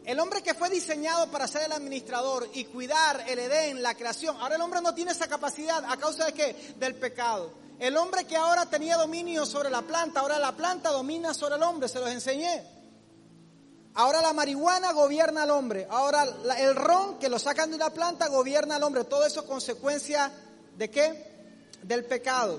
el 0.09 0.19
hombre 0.21 0.43
que 0.43 0.55
fue 0.55 0.71
diseñado 0.71 1.31
para 1.31 1.47
ser 1.47 1.65
el 1.65 1.73
administrador 1.73 2.49
y 2.55 2.65
cuidar 2.65 3.27
el 3.29 3.38
Edén, 3.41 3.83
la 3.83 3.95
creación, 3.95 4.38
ahora 4.41 4.57
el 4.57 4.62
hombre 4.62 4.81
no 4.81 4.95
tiene 4.95 5.11
esa 5.11 5.29
capacidad. 5.29 5.85
¿A 5.85 5.99
causa 5.99 6.25
de 6.25 6.33
qué? 6.33 6.75
Del 6.79 6.95
pecado. 6.95 7.53
El 7.79 7.95
hombre 7.95 8.25
que 8.25 8.35
ahora 8.35 8.65
tenía 8.65 8.97
dominio 8.97 9.45
sobre 9.45 9.69
la 9.69 9.83
planta, 9.83 10.21
ahora 10.21 10.38
la 10.38 10.57
planta 10.57 10.88
domina 10.88 11.35
sobre 11.35 11.57
el 11.57 11.62
hombre, 11.62 11.91
se 11.91 12.00
los 12.00 12.09
enseñé. 12.09 12.65
Ahora 13.93 14.23
la 14.23 14.33
marihuana 14.33 14.93
gobierna 14.93 15.43
al 15.43 15.50
hombre, 15.50 15.87
ahora 15.91 16.25
el 16.59 16.75
ron 16.75 17.19
que 17.19 17.29
lo 17.29 17.38
sacan 17.38 17.69
de 17.69 17.77
una 17.77 17.91
planta 17.91 18.29
gobierna 18.29 18.77
al 18.77 18.85
hombre. 18.85 19.05
Todo 19.05 19.27
eso 19.27 19.45
consecuencia 19.45 20.33
de 20.79 20.88
qué? 20.88 21.69
Del 21.83 22.07
pecado. 22.07 22.59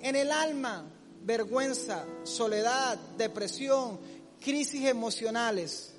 En 0.00 0.16
el 0.16 0.32
alma, 0.32 0.82
vergüenza, 1.22 2.04
soledad, 2.24 2.98
depresión, 3.16 4.00
crisis 4.40 4.84
emocionales. 4.84 5.92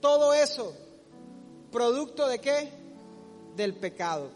Todo 0.00 0.32
eso, 0.34 0.74
producto 1.70 2.26
de 2.26 2.40
qué? 2.40 2.72
Del 3.56 3.74
pecado. 3.74 4.30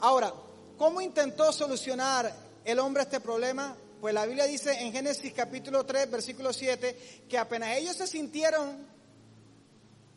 Ahora, 0.00 0.32
¿Cómo 0.80 1.02
intentó 1.02 1.52
solucionar 1.52 2.34
el 2.64 2.78
hombre 2.78 3.02
este 3.02 3.20
problema? 3.20 3.76
Pues 4.00 4.14
la 4.14 4.24
Biblia 4.24 4.46
dice 4.46 4.72
en 4.80 4.90
Génesis 4.94 5.30
capítulo 5.34 5.84
3, 5.84 6.10
versículo 6.10 6.54
7, 6.54 7.26
que 7.28 7.36
apenas 7.36 7.76
ellos 7.76 7.96
se 7.96 8.06
sintieron 8.06 8.78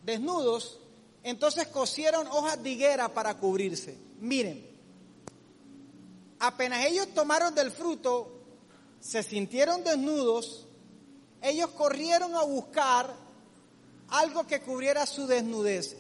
desnudos, 0.06 0.80
entonces 1.22 1.68
cosieron 1.68 2.28
hojas 2.28 2.64
de 2.64 2.70
higuera 2.70 3.10
para 3.10 3.38
cubrirse. 3.38 3.98
Miren, 4.22 4.66
apenas 6.40 6.86
ellos 6.86 7.10
tomaron 7.14 7.54
del 7.54 7.70
fruto, 7.70 8.32
se 9.02 9.22
sintieron 9.22 9.84
desnudos, 9.84 10.66
ellos 11.42 11.72
corrieron 11.72 12.36
a 12.36 12.44
buscar 12.44 13.14
algo 14.14 14.46
que 14.46 14.62
cubriera 14.62 15.06
su 15.08 15.26
desnudez 15.26 15.98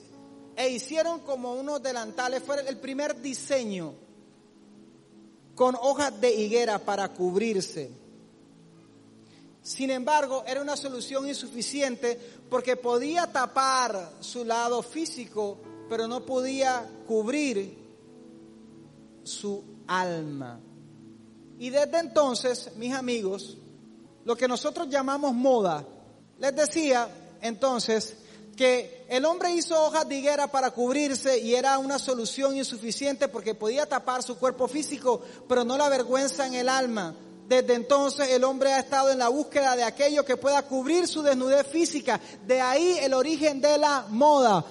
e 0.56 0.70
hicieron 0.70 1.22
como 1.22 1.54
unos 1.54 1.82
delantales, 1.82 2.44
fue 2.44 2.62
el 2.68 2.78
primer 2.78 3.20
diseño 3.20 3.96
con 5.56 5.76
hojas 5.82 6.22
de 6.22 6.32
higuera 6.32 6.78
para 6.78 7.10
cubrirse. 7.10 7.90
Sin 9.64 9.90
embargo, 9.90 10.44
era 10.46 10.62
una 10.62 10.78
solución 10.78 11.28
insuficiente 11.28 12.20
porque 12.52 12.76
podía 12.76 13.32
tapar 13.32 14.14
su 14.20 14.46
lado 14.46 14.84
físico, 14.84 15.58
pero 15.90 16.08
no 16.08 16.24
podía 16.24 16.88
cubrir 17.08 17.76
su 19.24 19.64
alma. 19.88 20.60
Y 21.58 21.72
desde 21.72 21.98
entonces, 21.98 22.74
mis 22.76 22.94
amigos, 22.94 23.58
lo 24.24 24.36
que 24.36 24.48
nosotros 24.48 24.88
llamamos 24.88 25.34
moda, 25.34 25.84
les 26.38 26.56
decía 26.56 27.23
entonces 27.44 28.16
que 28.56 29.06
el 29.10 29.26
hombre 29.26 29.52
hizo 29.52 29.80
hojas 29.84 30.08
de 30.08 30.16
higuera 30.16 30.48
para 30.48 30.72
cubrirse 30.72 31.40
y 31.40 31.56
era 31.56 31.78
una 31.78 32.00
solución 32.00 32.56
insuficiente 32.56 33.28
porque 33.28 33.54
podía 33.54 33.86
tapar 33.86 34.24
su 34.24 34.38
cuerpo 34.38 34.68
físico, 34.68 35.22
pero 35.48 35.64
no 35.64 35.78
la 35.78 35.90
vergüenza 35.90 36.48
en 36.48 36.54
el 36.54 36.70
alma. 36.70 37.16
Desde 37.48 37.74
entonces 37.74 38.30
el 38.30 38.44
hombre 38.46 38.72
ha 38.72 38.80
estado 38.80 39.12
en 39.12 39.20
la 39.20 39.28
búsqueda 39.28 39.76
de 39.76 39.84
aquello 39.84 40.24
que 40.24 40.38
pueda 40.38 40.62
cubrir 40.64 41.08
su 41.08 41.22
desnudez 41.22 41.68
física. 41.68 42.20
De 42.48 42.62
ahí 42.62 42.98
el 43.02 43.14
origen 43.14 43.60
de 43.60 43.78
la 43.78 44.06
moda. 44.10 44.66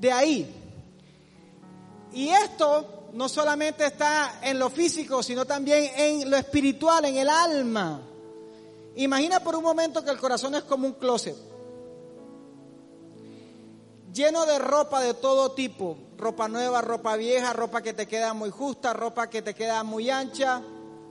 De 0.00 0.12
ahí 0.12 0.63
y 2.14 2.28
esto 2.30 3.08
no 3.12 3.28
solamente 3.28 3.86
está 3.86 4.40
en 4.42 4.58
lo 4.58 4.70
físico, 4.70 5.22
sino 5.22 5.44
también 5.44 5.90
en 5.96 6.30
lo 6.30 6.36
espiritual, 6.36 7.04
en 7.04 7.16
el 7.16 7.28
alma. 7.28 8.00
Imagina 8.96 9.40
por 9.40 9.56
un 9.56 9.62
momento 9.62 10.04
que 10.04 10.10
el 10.10 10.18
corazón 10.18 10.54
es 10.54 10.62
como 10.62 10.86
un 10.86 10.94
closet, 10.94 11.36
lleno 14.12 14.46
de 14.46 14.58
ropa 14.58 15.00
de 15.00 15.14
todo 15.14 15.52
tipo, 15.52 15.98
ropa 16.16 16.48
nueva, 16.48 16.80
ropa 16.80 17.16
vieja, 17.16 17.52
ropa 17.52 17.82
que 17.82 17.92
te 17.92 18.06
queda 18.06 18.32
muy 18.32 18.50
justa, 18.50 18.92
ropa 18.92 19.28
que 19.28 19.42
te 19.42 19.54
queda 19.54 19.82
muy 19.82 20.08
ancha. 20.08 20.62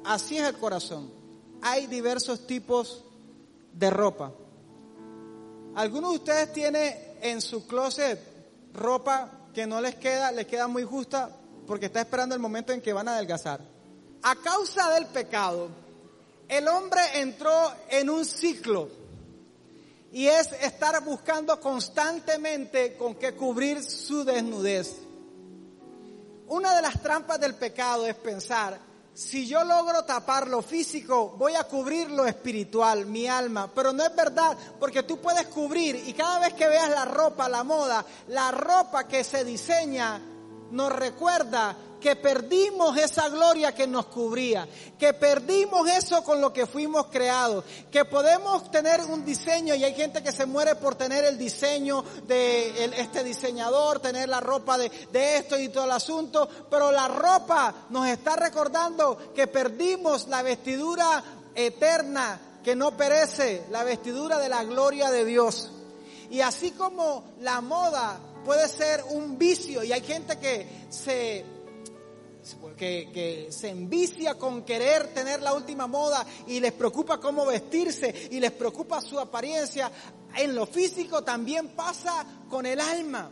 Así 0.06 0.38
es 0.38 0.48
el 0.48 0.58
corazón. 0.58 1.12
Hay 1.62 1.88
diversos 1.88 2.48
tipos 2.48 3.04
de 3.74 3.90
ropa. 3.90 4.32
¿Algunos 5.76 6.12
de 6.12 6.18
ustedes 6.18 6.54
tienen 6.54 7.18
en 7.22 7.42
su 7.42 7.68
closet 7.68 8.20
ropa 8.74 9.43
que 9.54 9.68
no 9.68 9.80
les 9.80 9.96
queda, 9.96 10.32
les 10.32 10.48
queda 10.48 10.68
muy 10.68 10.84
justa 10.84 11.30
porque 11.68 11.86
está 11.86 12.02
esperando 12.02 12.36
el 12.36 12.42
momento 12.42 12.74
en 12.74 12.82
que 12.82 12.94
van 12.94 13.08
a 13.08 13.16
adelgazar. 13.16 13.62
A 14.24 14.36
causa 14.36 14.92
del 14.94 15.06
pecado, 15.08 15.70
el 16.48 16.68
hombre 16.68 17.02
entró 17.16 17.74
en 17.90 18.10
un 18.10 18.26
ciclo 18.26 18.90
y 20.12 20.28
es 20.28 20.52
estar 20.54 21.04
buscando 21.04 21.60
constantemente 21.60 22.96
con 22.96 23.16
qué 23.16 23.34
cubrir 23.34 23.84
su 23.84 24.24
desnudez. 24.24 24.96
Una 26.48 26.76
de 26.76 26.82
las 26.82 27.02
trampas 27.02 27.40
del 27.40 27.56
pecado 27.56 28.06
es 28.06 28.16
pensar, 28.16 28.80
si 29.14 29.48
yo 29.48 29.64
logro 29.64 30.04
tapar 30.06 30.48
lo 30.48 30.62
físico, 30.62 31.36
voy 31.38 31.54
a 31.56 31.66
cubrir 31.66 32.10
lo 32.10 32.26
espiritual, 32.26 33.06
mi 33.06 33.28
alma. 33.28 33.70
Pero 33.74 33.94
no 33.94 34.04
es 34.04 34.16
verdad, 34.16 34.58
porque 34.80 35.04
tú 35.04 35.20
puedes 35.20 35.46
cubrir 35.48 35.96
y 36.08 36.14
cada 36.14 36.40
vez 36.40 36.54
que 36.54 36.68
veas 36.68 36.90
la 36.90 37.06
ropa, 37.06 37.48
la 37.48 37.64
moda, 37.64 38.04
la 38.30 38.52
ropa 38.52 39.08
que 39.08 39.24
se 39.24 39.44
diseña, 39.46 40.20
nos 40.72 40.92
recuerda 40.92 41.76
que 42.04 42.18
perdimos 42.18 42.98
esa 42.98 43.30
gloria 43.30 43.74
que 43.74 43.88
nos 43.88 44.08
cubría, 44.08 44.68
que 45.00 45.14
perdimos 45.14 45.90
eso 45.90 46.22
con 46.22 46.42
lo 46.42 46.52
que 46.52 46.68
fuimos 46.68 47.06
creados, 47.08 47.64
que 47.90 48.04
podemos 48.04 48.70
tener 48.70 49.00
un 49.06 49.24
diseño 49.24 49.74
y 49.74 49.86
hay 49.86 49.96
gente 49.96 50.22
que 50.22 50.34
se 50.34 50.46
muere 50.46 50.76
por 50.76 50.96
tener 50.96 51.24
el 51.24 51.38
diseño 51.38 52.04
de 52.28 52.92
este 52.98 53.24
diseñador, 53.24 54.02
tener 54.02 54.28
la 54.28 54.42
ropa 54.42 54.78
de, 54.78 54.92
esto 55.14 55.58
y 55.58 55.70
todo 55.70 55.86
el 55.86 55.92
asunto, 55.92 56.50
pero 56.70 56.92
la 56.92 57.08
ropa 57.08 57.74
nos 57.90 58.06
está 58.08 58.36
recordando 58.36 59.32
que 59.34 59.48
perdimos 59.48 60.28
la 60.28 60.44
vestidura 60.44 61.24
eterna 61.56 62.38
que 62.66 62.76
no 62.76 62.98
perece, 62.98 63.64
la 63.72 63.86
vestidura 63.86 64.40
de 64.40 64.50
la 64.50 64.66
gloria 64.66 65.10
de 65.10 65.24
Dios. 65.24 65.72
Y 66.30 66.42
así 66.42 66.72
como 66.72 67.24
la 67.40 67.62
moda 67.62 68.20
puede 68.44 68.68
ser 68.68 69.06
un 69.12 69.38
vicio 69.38 69.86
y 69.86 69.94
hay 69.94 70.02
gente 70.02 70.38
que 70.38 70.68
se 70.90 71.53
que, 72.78 73.48
se 73.50 73.70
envicia 73.70 74.38
con 74.38 74.64
querer 74.64 75.14
tener 75.14 75.42
la 75.42 75.54
última 75.54 75.88
moda 75.88 76.26
y 76.48 76.60
les 76.60 76.74
preocupa 76.74 77.20
cómo 77.20 77.46
vestirse 77.46 78.30
y 78.32 78.40
les 78.40 78.52
preocupa 78.52 79.02
su 79.02 79.20
apariencia. 79.20 79.92
En 80.36 80.56
lo 80.56 80.66
físico 80.66 81.24
también 81.24 81.70
pasa 81.70 82.26
con 82.50 82.66
el 82.66 82.80
alma. 82.80 83.32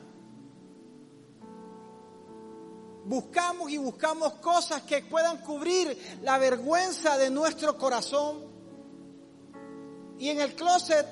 Buscamos 3.03 3.71
y 3.71 3.77
buscamos 3.77 4.33
cosas 4.33 4.83
que 4.83 5.01
puedan 5.01 5.39
cubrir 5.39 6.19
la 6.21 6.37
vergüenza 6.37 7.17
de 7.17 7.29
nuestro 7.29 7.77
corazón. 7.77 8.45
Y 10.19 10.29
en 10.29 10.39
el 10.39 10.53
closet 10.55 11.07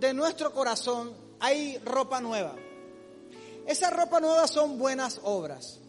de 0.00 0.14
nuestro 0.14 0.52
corazón 0.52 1.14
hay 1.40 1.76
ropa 1.78 2.20
nueva. 2.20 2.56
Esa 3.66 3.90
ropa 3.90 4.18
nueva 4.20 4.46
son 4.46 4.78
buenas 4.78 5.20
obras. 5.22 5.80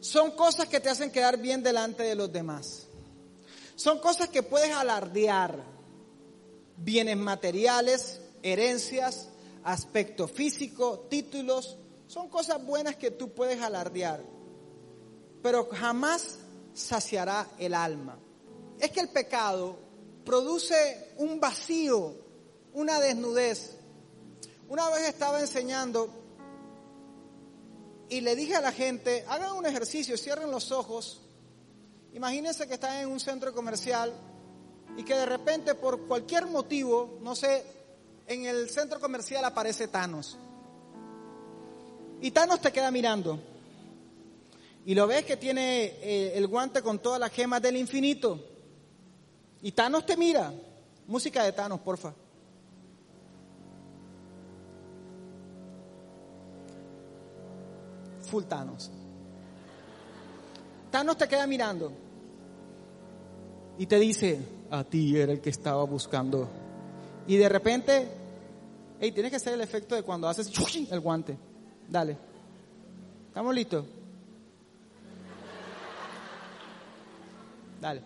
Son 0.00 0.30
cosas 0.32 0.68
que 0.68 0.80
te 0.80 0.88
hacen 0.88 1.10
quedar 1.10 1.36
bien 1.36 1.62
delante 1.62 2.02
de 2.02 2.14
los 2.14 2.32
demás. 2.32 2.86
Son 3.76 3.98
cosas 3.98 4.28
que 4.28 4.42
puedes 4.42 4.74
alardear. 4.74 5.62
Bienes 6.76 7.18
materiales, 7.18 8.20
herencias, 8.42 9.28
aspecto 9.62 10.26
físico, 10.26 11.06
títulos. 11.10 11.76
Son 12.06 12.28
cosas 12.28 12.64
buenas 12.64 12.96
que 12.96 13.10
tú 13.10 13.32
puedes 13.32 13.60
alardear. 13.60 14.22
Pero 15.42 15.68
jamás 15.70 16.38
saciará 16.72 17.46
el 17.58 17.74
alma. 17.74 18.18
Es 18.78 18.90
que 18.90 19.00
el 19.00 19.10
pecado 19.10 19.78
produce 20.24 21.12
un 21.18 21.38
vacío, 21.40 22.14
una 22.72 23.00
desnudez. 23.00 23.76
Una 24.68 24.88
vez 24.90 25.08
estaba 25.08 25.40
enseñando 25.40 26.08
y 28.10 28.20
le 28.20 28.34
dije 28.34 28.56
a 28.56 28.60
la 28.60 28.72
gente, 28.72 29.24
hagan 29.28 29.52
un 29.52 29.64
ejercicio, 29.66 30.18
cierren 30.18 30.50
los 30.50 30.72
ojos. 30.72 31.20
Imagínense 32.12 32.66
que 32.66 32.74
están 32.74 32.96
en 32.96 33.08
un 33.08 33.20
centro 33.20 33.54
comercial 33.54 34.12
y 34.96 35.04
que 35.04 35.14
de 35.14 35.26
repente 35.26 35.76
por 35.76 36.08
cualquier 36.08 36.46
motivo, 36.46 37.18
no 37.22 37.36
sé, 37.36 37.64
en 38.26 38.46
el 38.46 38.68
centro 38.68 38.98
comercial 38.98 39.44
aparece 39.44 39.86
Thanos. 39.86 40.36
Y 42.20 42.32
Thanos 42.32 42.60
te 42.60 42.72
queda 42.72 42.90
mirando. 42.90 43.38
Y 44.84 44.96
lo 44.96 45.06
ves 45.06 45.24
que 45.24 45.36
tiene 45.36 45.84
eh, 46.02 46.32
el 46.34 46.48
guante 46.48 46.82
con 46.82 46.98
todas 46.98 47.20
las 47.20 47.30
gemas 47.30 47.62
del 47.62 47.76
infinito. 47.76 48.44
Y 49.62 49.70
Thanos 49.70 50.04
te 50.04 50.16
mira. 50.16 50.52
Música 51.06 51.44
de 51.44 51.52
Thanos, 51.52 51.78
porfa. 51.80 52.12
Full 58.30 58.44
Thanos. 58.44 58.90
Thanos 60.90 61.16
te 61.16 61.28
queda 61.28 61.46
mirando. 61.46 61.92
Y 63.78 63.86
te 63.86 63.98
dice, 63.98 64.40
a 64.70 64.84
ti 64.84 65.16
era 65.16 65.32
el 65.32 65.40
que 65.40 65.50
estaba 65.50 65.84
buscando. 65.84 66.48
Y 67.26 67.36
de 67.36 67.48
repente, 67.48 68.08
hey, 69.00 69.12
tienes 69.12 69.30
que 69.30 69.36
hacer 69.36 69.54
el 69.54 69.60
efecto 69.60 69.94
de 69.94 70.02
cuando 70.02 70.28
haces 70.28 70.50
el 70.90 71.00
guante. 71.00 71.36
Dale. 71.88 72.16
¿Estamos 73.28 73.54
listos? 73.54 73.84
Dale. 77.80 78.02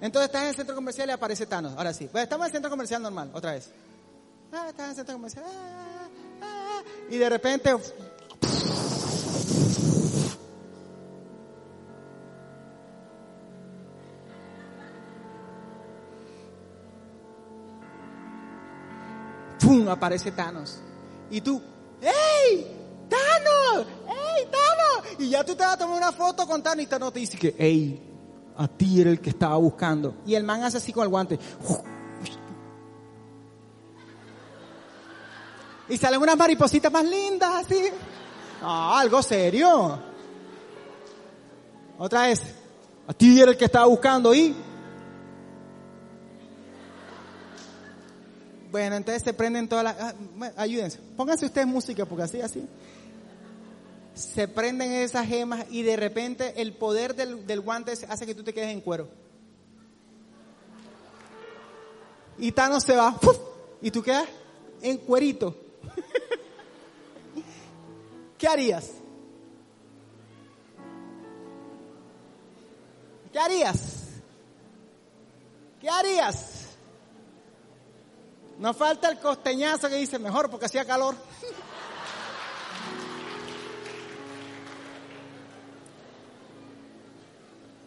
Entonces 0.00 0.26
estás 0.26 0.42
en 0.42 0.48
el 0.48 0.54
centro 0.54 0.74
comercial 0.74 1.08
y 1.08 1.12
aparece 1.12 1.46
Thanos. 1.46 1.74
Ahora 1.76 1.92
sí. 1.92 2.04
estamos 2.12 2.44
en 2.44 2.46
el 2.48 2.52
centro 2.52 2.70
comercial 2.70 3.02
normal, 3.02 3.30
otra 3.32 3.52
vez. 3.52 3.70
Ah, 4.52 4.66
estás 4.68 4.84
en 4.84 4.90
el 4.90 4.96
centro 4.96 5.14
comercial. 5.14 5.44
Ah, 5.46 6.08
ah, 6.42 6.42
ah. 6.42 6.82
y 7.08 7.16
de 7.16 7.28
repente. 7.28 7.74
Aparece 19.90 20.32
Thanos. 20.32 20.78
Y 21.30 21.40
tú, 21.40 21.60
¡Ey! 22.00 22.66
¡Thanos! 23.08 23.86
¡Ey, 24.08 24.46
Thanos! 24.46 25.20
Y 25.20 25.30
ya 25.30 25.44
tú 25.44 25.54
te 25.54 25.62
vas 25.64 25.74
a 25.74 25.78
tomar 25.78 25.96
una 25.96 26.12
foto 26.12 26.46
con 26.46 26.62
Thanos 26.62 26.84
y 26.84 26.86
Thanos 26.86 27.12
te 27.12 27.20
dice 27.20 27.38
que, 27.38 27.54
¡Ey! 27.58 28.02
A 28.58 28.68
ti 28.68 29.00
era 29.00 29.10
el 29.10 29.20
que 29.20 29.30
estaba 29.30 29.56
buscando. 29.56 30.14
Y 30.26 30.34
el 30.34 30.44
man 30.44 30.62
hace 30.62 30.78
así 30.78 30.92
con 30.92 31.02
el 31.02 31.10
guante. 31.10 31.38
Y 35.88 35.96
salen 35.96 36.20
unas 36.20 36.36
maripositas 36.36 36.90
más 36.90 37.04
lindas 37.04 37.64
así. 37.64 37.84
Ah, 38.62 38.98
algo 38.98 39.22
serio. 39.22 39.98
Otra 41.98 42.22
vez. 42.22 42.42
A 43.06 43.12
ti 43.12 43.40
era 43.40 43.52
el 43.52 43.56
que 43.56 43.66
estaba 43.66 43.86
buscando 43.86 44.34
y... 44.34 44.54
Bueno, 48.70 48.96
entonces 48.96 49.22
se 49.22 49.32
prenden 49.32 49.68
todas 49.68 49.84
las... 49.84 49.96
Ah, 49.98 50.14
ayúdense. 50.56 50.98
Pónganse 51.16 51.46
ustedes 51.46 51.66
música 51.66 52.04
porque 52.04 52.24
así, 52.24 52.40
así 52.40 52.66
se 54.16 54.48
prenden 54.48 54.92
esas 54.92 55.26
gemas 55.26 55.66
y 55.70 55.82
de 55.82 55.94
repente 55.94 56.62
el 56.62 56.72
poder 56.72 57.14
del, 57.14 57.60
guante 57.60 57.92
hace 57.92 58.24
que 58.24 58.34
tú 58.34 58.42
te 58.42 58.54
quedes 58.54 58.70
en 58.70 58.80
cuero. 58.80 59.08
Y 62.38 62.50
Thanos 62.52 62.82
se 62.82 62.96
va, 62.96 63.18
y 63.82 63.90
tú 63.90 64.02
quedas 64.02 64.26
en 64.80 64.96
cuerito. 64.96 65.54
¿Qué 68.38 68.48
harías? 68.48 68.90
¿Qué 73.30 73.38
harías? 73.38 73.78
¿Qué 75.78 75.90
harías? 75.90 76.55
No 78.58 78.72
falta 78.74 79.08
el 79.08 79.18
costeñazo 79.18 79.88
que 79.88 79.96
dice 79.96 80.18
mejor 80.18 80.50
porque 80.50 80.66
hacía 80.66 80.84
calor. 80.84 81.14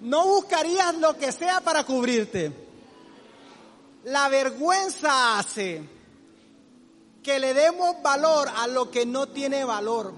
no 0.02 0.26
buscarías 0.26 0.96
lo 0.96 1.18
que 1.18 1.32
sea 1.32 1.62
para 1.62 1.84
cubrirte. 1.84 2.52
La 4.06 4.30
vergüenza 4.30 5.38
hace 5.38 5.84
que 7.22 7.40
le 7.40 7.54
demos 7.54 8.02
valor 8.02 8.50
a 8.56 8.68
lo 8.68 8.90
que 8.90 9.06
no 9.06 9.28
tiene 9.28 9.66
valor 9.66 10.14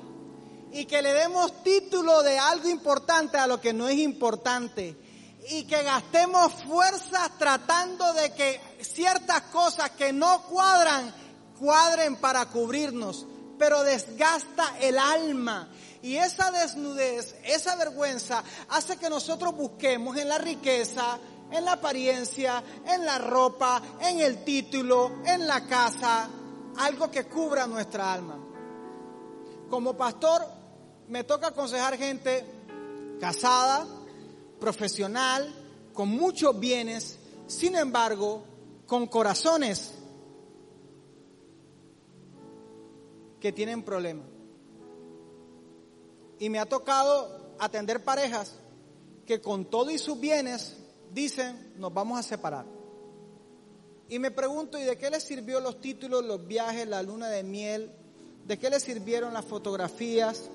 y 0.71 0.85
que 0.85 1.01
le 1.01 1.13
demos 1.13 1.63
título 1.63 2.21
de 2.21 2.37
algo 2.37 2.69
importante 2.69 3.37
a 3.37 3.47
lo 3.47 3.59
que 3.59 3.73
no 3.73 3.89
es 3.89 3.97
importante 3.97 4.95
y 5.49 5.63
que 5.63 5.81
gastemos 5.81 6.53
fuerzas 6.63 7.37
tratando 7.39 8.13
de 8.13 8.31
que 8.33 8.61
ciertas 8.83 9.41
cosas 9.43 9.91
que 9.91 10.13
no 10.13 10.43
cuadran 10.43 11.13
cuadren 11.61 12.15
para 12.15 12.47
cubrirnos, 12.47 13.27
pero 13.59 13.83
desgasta 13.83 14.79
el 14.79 14.97
alma 14.97 15.69
y 16.01 16.15
esa 16.15 16.49
desnudez, 16.49 17.35
esa 17.43 17.75
vergüenza 17.75 18.43
hace 18.69 18.97
que 18.97 19.11
nosotros 19.11 19.55
busquemos 19.55 20.17
en 20.17 20.27
la 20.27 20.39
riqueza, 20.39 21.19
en 21.51 21.63
la 21.63 21.73
apariencia, 21.73 22.63
en 22.87 23.05
la 23.05 23.19
ropa, 23.19 23.79
en 24.01 24.19
el 24.21 24.43
título, 24.43 25.21
en 25.23 25.45
la 25.45 25.67
casa, 25.67 26.27
algo 26.77 27.11
que 27.11 27.25
cubra 27.25 27.67
nuestra 27.67 28.11
alma. 28.11 28.39
Como 29.69 29.95
pastor 29.95 30.41
me 31.09 31.23
toca 31.23 31.49
aconsejar 31.49 31.95
gente 31.95 32.43
casada, 33.19 33.85
profesional, 34.59 35.53
con 35.93 36.09
muchos 36.09 36.59
bienes, 36.59 37.19
sin 37.45 37.75
embargo, 37.75 38.43
con 38.91 39.07
corazones 39.07 39.93
que 43.39 43.53
tienen 43.53 43.83
problemas. 43.83 44.27
Y 46.39 46.49
me 46.49 46.59
ha 46.59 46.65
tocado 46.65 47.53
atender 47.57 48.03
parejas 48.03 48.53
que 49.25 49.39
con 49.39 49.63
todo 49.63 49.91
y 49.91 49.97
sus 49.97 50.19
bienes 50.19 50.75
dicen, 51.13 51.71
nos 51.77 51.93
vamos 51.93 52.19
a 52.19 52.23
separar. 52.23 52.65
Y 54.09 54.19
me 54.19 54.29
pregunto, 54.29 54.77
¿y 54.77 54.83
de 54.83 54.97
qué 54.97 55.09
les 55.09 55.23
sirvió 55.23 55.61
los 55.61 55.79
títulos, 55.79 56.25
los 56.25 56.45
viajes, 56.45 56.85
la 56.85 57.01
luna 57.01 57.29
de 57.29 57.43
miel? 57.43 57.93
¿De 58.45 58.59
qué 58.59 58.69
les 58.69 58.83
sirvieron 58.83 59.31
las 59.31 59.45
fotografías? 59.45 60.49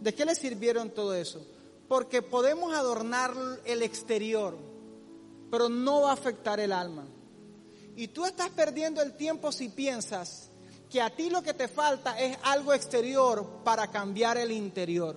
¿De 0.00 0.12
qué 0.12 0.26
les 0.26 0.36
sirvieron 0.36 0.90
todo 0.90 1.14
eso? 1.14 1.40
Porque 1.88 2.20
podemos 2.20 2.74
adornar 2.74 3.32
el 3.64 3.80
exterior, 3.82 4.54
pero 5.50 5.70
no 5.70 6.02
va 6.02 6.10
a 6.10 6.12
afectar 6.12 6.60
el 6.60 6.72
alma. 6.72 7.06
Y 7.96 8.08
tú 8.08 8.24
estás 8.24 8.50
perdiendo 8.50 9.02
el 9.02 9.16
tiempo 9.16 9.52
si 9.52 9.68
piensas 9.68 10.50
que 10.90 11.00
a 11.00 11.10
ti 11.10 11.30
lo 11.30 11.42
que 11.42 11.54
te 11.54 11.68
falta 11.68 12.18
es 12.18 12.36
algo 12.42 12.72
exterior 12.72 13.62
para 13.64 13.90
cambiar 13.90 14.38
el 14.38 14.52
interior. 14.52 15.16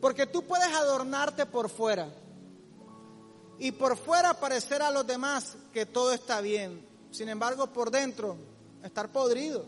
Porque 0.00 0.26
tú 0.26 0.42
puedes 0.42 0.68
adornarte 0.68 1.46
por 1.46 1.68
fuera 1.68 2.12
y 3.58 3.72
por 3.72 3.96
fuera 3.96 4.34
parecer 4.34 4.82
a 4.82 4.90
los 4.90 5.06
demás 5.06 5.56
que 5.72 5.86
todo 5.86 6.12
está 6.12 6.40
bien. 6.40 6.86
Sin 7.10 7.28
embargo, 7.28 7.68
por 7.68 7.90
dentro, 7.90 8.36
estar 8.82 9.12
podrido. 9.12 9.64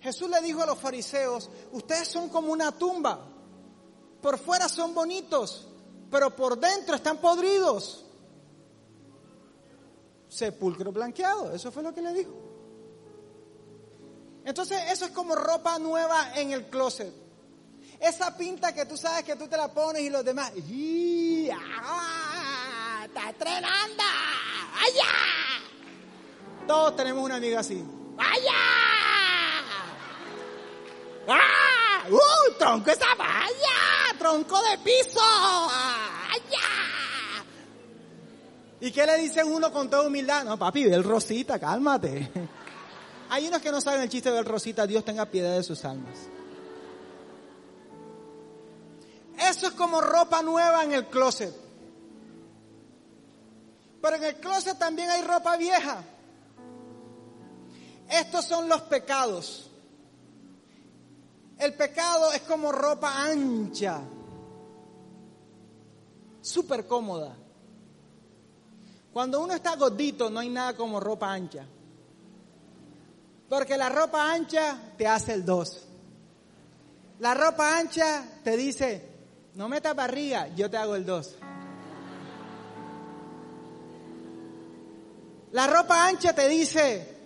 Jesús 0.00 0.28
le 0.30 0.40
dijo 0.40 0.62
a 0.62 0.66
los 0.66 0.78
fariseos, 0.78 1.50
ustedes 1.72 2.08
son 2.08 2.28
como 2.28 2.52
una 2.52 2.72
tumba. 2.72 3.20
Por 4.20 4.38
fuera 4.38 4.68
son 4.68 4.94
bonitos, 4.94 5.66
pero 6.10 6.34
por 6.34 6.58
dentro 6.58 6.96
están 6.96 7.18
podridos. 7.18 8.04
Sepulcro 10.34 10.90
blanqueado, 10.90 11.54
eso 11.54 11.70
fue 11.70 11.84
lo 11.84 11.94
que 11.94 12.02
le 12.02 12.12
dijo. 12.12 12.32
Entonces 14.44 14.82
eso 14.90 15.04
es 15.04 15.12
como 15.12 15.36
ropa 15.36 15.78
nueva 15.78 16.32
en 16.34 16.50
el 16.50 16.66
closet. 16.66 17.14
Esa 18.00 18.36
pinta 18.36 18.74
que 18.74 18.84
tú 18.84 18.96
sabes 18.96 19.22
que 19.22 19.36
tú 19.36 19.46
te 19.46 19.56
la 19.56 19.72
pones 19.72 20.02
y 20.02 20.10
los 20.10 20.24
demás, 20.24 20.50
¡Ah! 21.52 23.04
¡Está 23.06 23.30
estrenando! 23.30 24.02
¡Vaya! 24.74 25.12
Todos 26.66 26.96
tenemos 26.96 27.24
una 27.24 27.36
amiga 27.36 27.60
así. 27.60 27.84
¡Vaya! 28.16 28.52
¡Ah! 31.28 32.08
¡Uh! 32.10 32.58
¡Tronco 32.58 32.90
esa 32.90 33.14
valla! 33.14 34.18
¡Tronco 34.18 34.60
de 34.62 34.78
piso! 34.78 35.20
¡Allá! 35.20 36.73
¿Y 38.80 38.90
qué 38.92 39.06
le 39.06 39.16
dicen 39.18 39.52
uno 39.52 39.72
con 39.72 39.88
toda 39.88 40.06
humildad? 40.06 40.44
No, 40.44 40.58
papi, 40.58 40.84
ve 40.84 40.94
el 40.94 41.04
Rosita, 41.04 41.58
cálmate. 41.58 42.30
Hay 43.30 43.48
unos 43.48 43.62
que 43.62 43.70
no 43.70 43.80
saben 43.80 44.02
el 44.02 44.08
chiste 44.08 44.30
del 44.30 44.44
Rosita, 44.44 44.86
Dios 44.86 45.04
tenga 45.04 45.26
piedad 45.26 45.56
de 45.56 45.62
sus 45.62 45.84
almas. 45.84 46.14
Eso 49.38 49.66
es 49.66 49.72
como 49.72 50.00
ropa 50.00 50.42
nueva 50.42 50.84
en 50.84 50.92
el 50.92 51.06
closet. 51.06 51.54
Pero 54.00 54.16
en 54.16 54.24
el 54.24 54.36
closet 54.36 54.78
también 54.78 55.10
hay 55.10 55.22
ropa 55.22 55.56
vieja. 55.56 56.04
Estos 58.10 58.44
son 58.44 58.68
los 58.68 58.82
pecados. 58.82 59.70
El 61.58 61.74
pecado 61.74 62.32
es 62.32 62.42
como 62.42 62.72
ropa 62.72 63.24
ancha, 63.24 64.02
súper 66.40 66.86
cómoda. 66.86 67.36
Cuando 69.14 69.40
uno 69.40 69.54
está 69.54 69.76
gordito 69.76 70.28
no 70.28 70.40
hay 70.40 70.48
nada 70.48 70.74
como 70.74 70.98
ropa 70.98 71.32
ancha. 71.32 71.64
Porque 73.48 73.76
la 73.76 73.88
ropa 73.88 74.32
ancha 74.32 74.76
te 74.98 75.06
hace 75.06 75.34
el 75.34 75.44
dos. 75.44 75.86
La 77.20 77.32
ropa 77.32 77.78
ancha 77.78 78.24
te 78.42 78.56
dice, 78.56 79.08
no 79.54 79.68
metas 79.68 79.94
barriga, 79.94 80.48
yo 80.56 80.68
te 80.68 80.76
hago 80.76 80.96
el 80.96 81.06
dos. 81.06 81.36
La 85.52 85.68
ropa 85.68 86.08
ancha 86.08 86.34
te 86.34 86.48
dice, 86.48 87.16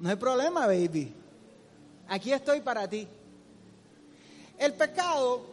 no 0.00 0.08
hay 0.08 0.16
problema, 0.16 0.66
baby. 0.66 1.14
Aquí 2.08 2.32
estoy 2.32 2.62
para 2.62 2.88
ti. 2.88 3.06
El 4.58 4.74
pecado 4.74 5.46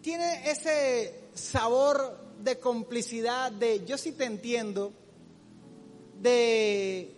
tiene 0.00 0.48
ese 0.48 1.30
sabor 1.34 2.25
de 2.42 2.58
complicidad, 2.58 3.50
de 3.52 3.84
yo 3.84 3.98
sí 3.98 4.12
te 4.12 4.24
entiendo, 4.24 4.92
de 6.20 7.16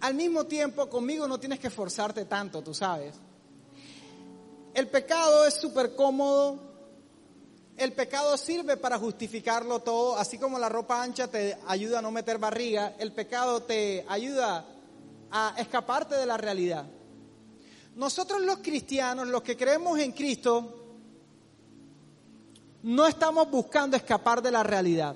al 0.00 0.14
mismo 0.14 0.44
tiempo 0.46 0.88
conmigo 0.88 1.28
no 1.28 1.38
tienes 1.38 1.58
que 1.58 1.68
esforzarte 1.68 2.24
tanto, 2.24 2.62
tú 2.62 2.74
sabes. 2.74 3.14
El 4.72 4.88
pecado 4.88 5.46
es 5.46 5.54
súper 5.54 5.94
cómodo. 5.94 6.70
El 7.76 7.92
pecado 7.92 8.36
sirve 8.36 8.76
para 8.76 8.98
justificarlo 8.98 9.80
todo, 9.80 10.16
así 10.16 10.36
como 10.36 10.58
la 10.58 10.68
ropa 10.68 11.02
ancha 11.02 11.28
te 11.28 11.56
ayuda 11.66 12.00
a 12.00 12.02
no 12.02 12.10
meter 12.10 12.36
barriga, 12.36 12.94
el 12.98 13.12
pecado 13.12 13.62
te 13.62 14.04
ayuda 14.06 14.66
a 15.30 15.54
escaparte 15.56 16.14
de 16.16 16.26
la 16.26 16.36
realidad. 16.36 16.86
Nosotros 17.96 18.42
los 18.42 18.58
cristianos, 18.58 19.28
los 19.28 19.42
que 19.42 19.56
creemos 19.56 19.98
en 19.98 20.12
Cristo, 20.12 20.79
no 22.82 23.06
estamos 23.06 23.50
buscando 23.50 23.96
escapar 23.96 24.42
de 24.42 24.50
la 24.50 24.62
realidad. 24.62 25.14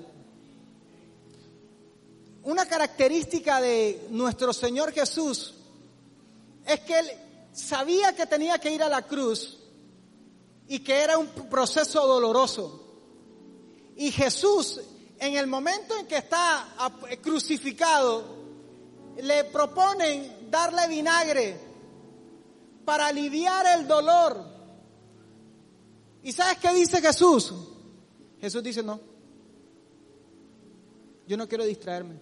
Una 2.43 2.65
característica 2.65 3.59
de 3.59 4.07
nuestro 4.11 4.53
Señor 4.53 4.91
Jesús 4.91 5.55
es 6.65 6.79
que 6.81 6.99
Él 6.99 7.11
sabía 7.53 8.13
que 8.15 8.27
tenía 8.27 8.59
que 8.59 8.71
ir 8.71 8.83
a 8.83 8.89
la 8.89 9.01
cruz 9.01 9.57
y 10.67 10.79
que 10.79 10.93
era 10.95 11.17
un 11.17 11.27
proceso 11.27 12.05
doloroso. 12.05 12.81
Y 13.95 14.11
Jesús, 14.11 14.79
en 15.19 15.35
el 15.37 15.47
momento 15.47 15.97
en 15.97 16.05
que 16.05 16.17
está 16.17 16.67
crucificado, 17.21 18.23
le 19.21 19.45
proponen 19.45 20.49
darle 20.51 20.87
vinagre 20.87 21.57
para 22.83 23.07
aliviar 23.07 23.65
el 23.79 23.87
dolor. 23.87 24.54
¿Y 26.25 26.31
sabes 26.31 26.57
qué 26.57 26.73
dice 26.73 26.99
Jesús? 27.03 27.53
Jesús 28.41 28.63
dice, 28.63 28.81
no, 28.81 28.99
yo 31.27 31.37
no 31.37 31.47
quiero 31.47 31.63
distraerme, 31.63 32.19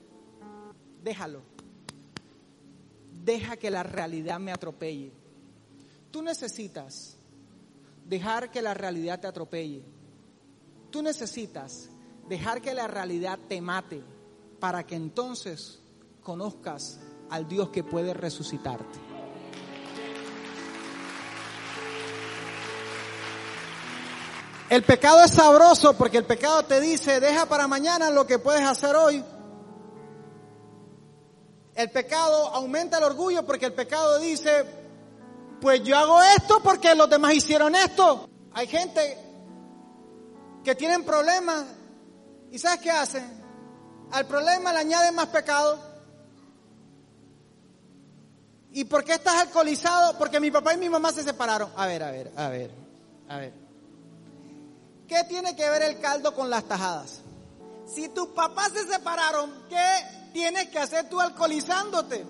déjalo, 1.01 1.39
deja 3.23 3.55
que 3.55 3.71
la 3.71 3.81
realidad 3.81 4.41
me 4.41 4.51
atropelle. 4.51 5.13
Tú 6.11 6.21
necesitas 6.21 7.15
dejar 8.05 8.51
que 8.51 8.61
la 8.61 8.73
realidad 8.73 9.21
te 9.21 9.27
atropelle. 9.27 9.85
Tú 10.91 11.01
necesitas 11.01 11.87
dejar 12.27 12.61
que 12.61 12.73
la 12.73 12.87
realidad 12.87 13.39
te 13.47 13.61
mate 13.61 14.03
para 14.59 14.85
que 14.85 14.95
entonces 14.95 15.79
conozcas 16.21 16.99
al 17.29 17.47
Dios 17.47 17.69
que 17.69 17.85
puede 17.85 18.13
resucitarte. 18.13 19.12
El 24.73 24.81
pecado 24.81 25.23
es 25.23 25.29
sabroso 25.29 25.95
porque 25.95 26.17
el 26.17 26.25
pecado 26.25 26.65
te 26.65 26.81
dice, 26.81 27.19
deja 27.19 27.45
para 27.45 27.67
mañana 27.67 28.09
lo 28.09 28.25
que 28.25 28.39
puedes 28.39 28.63
hacer 28.63 28.95
hoy. 28.95 29.23
El 31.75 31.91
pecado 31.91 32.47
aumenta 32.47 32.97
el 32.97 33.03
orgullo 33.03 33.45
porque 33.45 33.67
el 33.67 33.73
pecado 33.73 34.17
dice, 34.17 34.65
pues 35.61 35.83
yo 35.83 35.95
hago 35.95 36.19
esto 36.23 36.59
porque 36.63 36.95
los 36.95 37.07
demás 37.07 37.35
hicieron 37.35 37.75
esto. 37.75 38.27
Hay 38.51 38.65
gente 38.65 39.15
que 40.63 40.73
tienen 40.73 41.03
problemas 41.03 41.65
y 42.49 42.57
¿sabes 42.57 42.79
qué 42.79 42.89
hacen? 42.89 43.43
Al 44.11 44.25
problema 44.25 44.73
le 44.73 44.79
añaden 44.79 45.13
más 45.13 45.27
pecado. 45.27 45.77
¿Y 48.71 48.85
por 48.85 49.03
qué 49.03 49.13
estás 49.13 49.35
alcoholizado? 49.35 50.17
Porque 50.17 50.39
mi 50.39 50.49
papá 50.49 50.73
y 50.73 50.77
mi 50.77 50.89
mamá 50.89 51.11
se 51.11 51.21
separaron. 51.21 51.69
A 51.75 51.85
ver, 51.85 52.01
a 52.01 52.09
ver, 52.09 52.31
a 52.35 52.49
ver, 52.49 52.71
a 53.29 53.37
ver. 53.37 53.62
¿Qué 55.07 55.23
tiene 55.25 55.55
que 55.55 55.69
ver 55.69 55.83
el 55.83 55.99
caldo 55.99 56.33
con 56.33 56.49
las 56.49 56.63
tajadas? 56.63 57.21
Si 57.85 58.09
tus 58.09 58.27
papás 58.29 58.71
se 58.73 58.87
separaron, 58.87 59.51
¿qué 59.69 60.31
tienes 60.33 60.69
que 60.69 60.79
hacer 60.79 61.09
tú 61.09 61.19
alcoholizándote? 61.19 62.25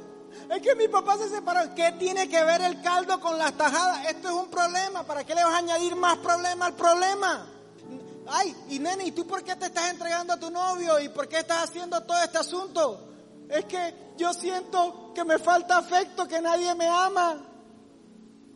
Es 0.50 0.62
que 0.62 0.76
mi 0.76 0.88
papá 0.88 1.18
se 1.18 1.30
separó. 1.30 1.74
¿Qué 1.76 1.92
tiene 1.94 2.28
que 2.28 2.44
ver 2.44 2.62
el 2.62 2.82
caldo 2.82 3.20
con 3.20 3.38
las 3.38 3.54
tajadas? 3.54 4.08
Esto 4.10 4.30
es 4.30 4.34
un 4.34 4.50
problema. 4.50 5.04
¿Para 5.04 5.24
qué 5.24 5.36
le 5.36 5.44
vas 5.44 5.54
a 5.54 5.58
añadir 5.58 5.96
más 5.96 6.18
problema 6.18 6.66
al 6.66 6.74
problema? 6.74 7.48
Ay, 8.28 8.56
y 8.70 8.80
nene, 8.80 9.06
¿y 9.06 9.12
tú 9.12 9.28
por 9.28 9.44
qué 9.44 9.56
te 9.56 9.68
estás 9.68 9.90
entregando 9.92 10.34
a 10.34 10.40
tu 10.40 10.50
novio? 10.50 11.00
¿Y 11.00 11.10
por 11.10 11.28
qué 11.28 11.40
estás 11.40 11.70
haciendo 11.70 12.02
todo 12.04 12.22
este 12.24 12.38
asunto? 12.38 13.10
Es 13.50 13.66
que 13.66 14.14
yo 14.18 14.34
siento 14.34 15.12
que 15.14 15.24
me 15.24 15.38
falta 15.40 15.78
afecto, 15.78 16.28
que 16.28 16.42
nadie 16.42 16.74
me 16.76 16.88
ama. 16.88 17.38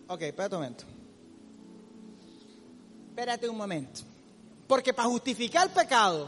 Ok, 0.08 0.22
espérate 0.22 0.56
un 0.56 0.62
momento. 0.62 0.97
Espérate 3.18 3.50
un 3.50 3.58
momento. 3.58 4.02
Porque 4.68 4.94
para 4.94 5.10
justificar 5.10 5.66
el 5.66 5.74
pecado. 5.74 6.28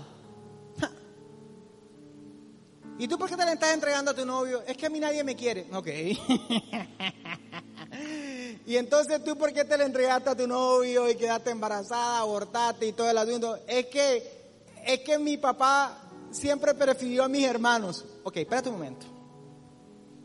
¿Y 2.97 3.07
tú 3.07 3.15
por 3.15 3.29
qué 3.29 3.37
te 3.37 3.45
le 3.45 3.53
estás 3.53 3.75
entregando 3.75 4.09
a 4.09 4.15
tu 4.15 4.25
novio? 4.25 4.63
Es 4.65 4.75
que 4.75 4.87
a 4.87 4.89
mí 4.89 4.99
nadie 4.99 5.23
me 5.23 5.35
quiere. 5.35 5.67
Ok. 5.71 5.85
y 8.65 8.75
entonces 8.75 9.23
tú 9.23 9.37
por 9.37 9.53
qué 9.53 9.65
te 9.65 9.77
le 9.77 9.85
entregaste 9.85 10.31
a 10.31 10.35
tu 10.35 10.47
novio 10.47 11.07
y 11.07 11.15
quedaste 11.15 11.51
embarazada, 11.51 12.21
abortaste 12.21 12.87
y 12.87 12.93
todo 12.93 13.07
el 13.07 13.19
asunto. 13.19 13.59
Es 13.67 13.85
que, 13.85 14.49
es 14.83 15.01
que 15.01 15.19
mi 15.19 15.37
papá 15.37 15.95
siempre 16.31 16.73
prefirió 16.73 17.25
a 17.25 17.29
mis 17.29 17.45
hermanos. 17.45 18.03
Ok, 18.23 18.37
espérate 18.37 18.69
un 18.69 18.77
momento. 18.77 19.05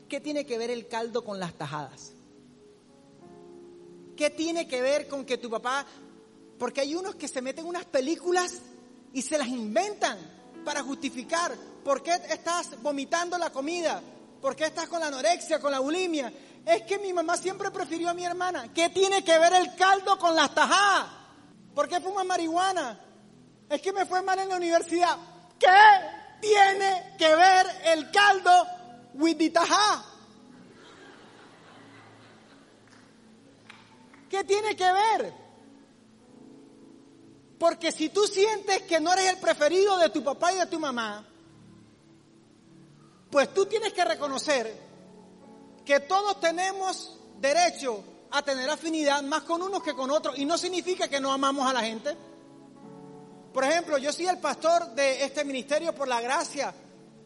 ¿Qué 0.09 0.19
tiene 0.19 0.47
que 0.47 0.57
ver 0.57 0.71
el 0.71 0.89
caldo 0.89 1.25
con 1.25 1.39
las 1.39 1.53
tajadas? 1.53 2.13
¿Qué 4.17 4.31
tiene 4.31 4.67
que 4.67 4.81
ver 4.81 5.09
con 5.09 5.27
que 5.27 5.37
tu 5.37 5.51
papá... 5.51 5.85
Porque 6.59 6.81
hay 6.81 6.95
unos 6.95 7.15
que 7.17 7.29
se 7.29 7.43
meten 7.43 7.67
unas 7.67 7.85
películas 7.85 8.55
y 9.13 9.23
se 9.23 9.39
las 9.39 9.49
inventan 9.49 10.19
para 10.65 10.83
justificar 10.83 11.55
por 11.85 12.03
qué 12.03 12.15
estás 12.31 12.81
vomitando 12.83 13.37
la 13.39 13.51
comida, 13.51 14.01
por 14.41 14.57
qué 14.57 14.67
estás 14.67 14.89
con 14.89 15.01
la 15.01 15.07
anorexia, 15.07 15.61
con 15.61 15.71
la 15.71 15.81
bulimia. 15.81 16.33
Es 16.65 16.83
que 16.83 16.99
mi 16.99 17.13
mamá 17.13 17.37
siempre 17.37 17.71
prefirió 17.71 18.09
a 18.09 18.15
mi 18.15 18.25
hermana. 18.25 18.73
¿Qué 18.73 18.89
tiene 18.89 19.23
que 19.23 19.39
ver 19.39 19.53
el 19.53 19.75
caldo 19.75 20.19
con 20.19 20.35
las 20.35 20.55
tajadas? 20.55 21.07
¿Por 21.75 21.89
qué 21.89 22.01
fuma 22.01 22.25
marihuana? 22.25 23.01
Es 23.69 23.83
que 23.83 23.93
me 23.93 24.07
fue 24.07 24.23
mal 24.23 24.39
en 24.39 24.49
la 24.49 24.57
universidad. 24.57 25.17
¿Qué 25.59 25.69
tiene 26.41 27.15
que 27.19 27.35
ver 27.35 27.67
el 27.87 28.11
caldo 28.11 28.67
with 29.15 29.37
the 29.37 29.51
tajá? 29.51 30.05
¿Qué 34.31 34.45
tiene 34.45 34.75
que 34.75 34.93
ver? 34.93 35.44
Porque 37.59 37.93
si 37.93 38.09
tú 38.09 38.27
sientes 38.27 38.83
que 38.83 39.01
no 39.01 39.13
eres 39.13 39.31
el 39.31 39.39
preferido 39.39 39.97
de 39.99 40.11
tu 40.11 40.23
papá 40.23 40.53
y 40.53 40.57
de 40.57 40.67
tu 40.67 40.81
mamá, 40.81 41.27
pues 43.31 43.53
tú 43.55 43.67
tienes 43.67 43.93
que 43.93 44.05
reconocer 44.05 44.77
que 45.85 46.01
todos 46.01 46.41
tenemos 46.41 47.19
derecho 47.41 48.03
a 48.31 48.43
tener 48.43 48.69
afinidad 48.69 49.23
más 49.23 49.43
con 49.43 49.63
unos 49.63 49.83
que 49.83 49.95
con 49.95 50.11
otros. 50.11 50.39
Y 50.39 50.45
no 50.45 50.59
significa 50.59 51.09
que 51.09 51.21
no 51.21 51.33
amamos 51.33 51.69
a 51.69 51.73
la 51.73 51.81
gente. 51.81 52.17
Por 53.53 53.65
ejemplo, 53.65 53.99
yo 53.99 54.13
soy 54.13 54.27
el 54.27 54.39
pastor 54.39 54.95
de 54.95 55.25
este 55.25 55.45
ministerio 55.45 55.95
por 55.95 56.09
la 56.09 56.21
gracia 56.21 56.75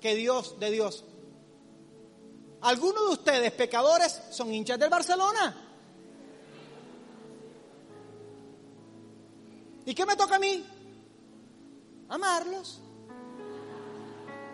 que 0.01 0.14
Dios, 0.14 0.59
de 0.61 0.71
Dios. 0.71 1.05
Algunos 2.61 3.07
de 3.07 3.12
ustedes, 3.12 3.53
pecadores, 3.53 4.21
son 4.31 4.53
hinchas 4.53 4.79
del 4.79 4.91
Barcelona. 4.91 5.67
¿Y 9.88 9.94
qué 9.94 10.05
me 10.05 10.16
toca 10.16 10.37
a 10.37 10.38
mí? 10.38 10.62
Amarlos. 12.11 12.79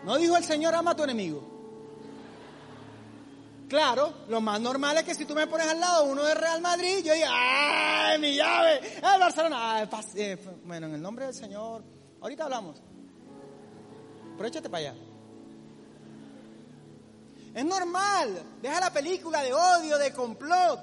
¿No 0.04 0.16
dijo 0.16 0.36
el 0.36 0.44
Señor 0.44 0.72
ama 0.76 0.92
a 0.92 0.94
tu 0.94 1.02
enemigo? 1.02 1.42
Claro, 3.68 4.14
lo 4.28 4.40
más 4.40 4.60
normal 4.60 4.98
es 4.98 5.02
que 5.02 5.12
si 5.12 5.24
tú 5.24 5.34
me 5.34 5.48
pones 5.48 5.66
al 5.66 5.80
lado 5.80 6.04
uno 6.04 6.22
de 6.22 6.34
Real 6.34 6.60
Madrid, 6.60 6.98
yo 7.04 7.12
diga, 7.12 7.30
¡ay, 7.32 8.20
mi 8.20 8.36
llave! 8.36 8.78
¡El 8.98 9.18
Barcelona! 9.18 9.82
Eh, 10.14 10.60
bueno, 10.62 10.86
en 10.86 10.94
el 10.94 11.02
nombre 11.02 11.24
del 11.24 11.34
Señor, 11.34 11.82
ahorita 12.20 12.44
hablamos. 12.44 12.80
Pero 14.36 14.48
échate 14.48 14.70
para 14.70 14.90
allá. 14.90 14.94
Es 17.56 17.64
normal, 17.64 18.40
deja 18.62 18.78
la 18.78 18.92
película 18.92 19.42
de 19.42 19.52
odio, 19.52 19.98
de 19.98 20.12
complot. 20.12 20.80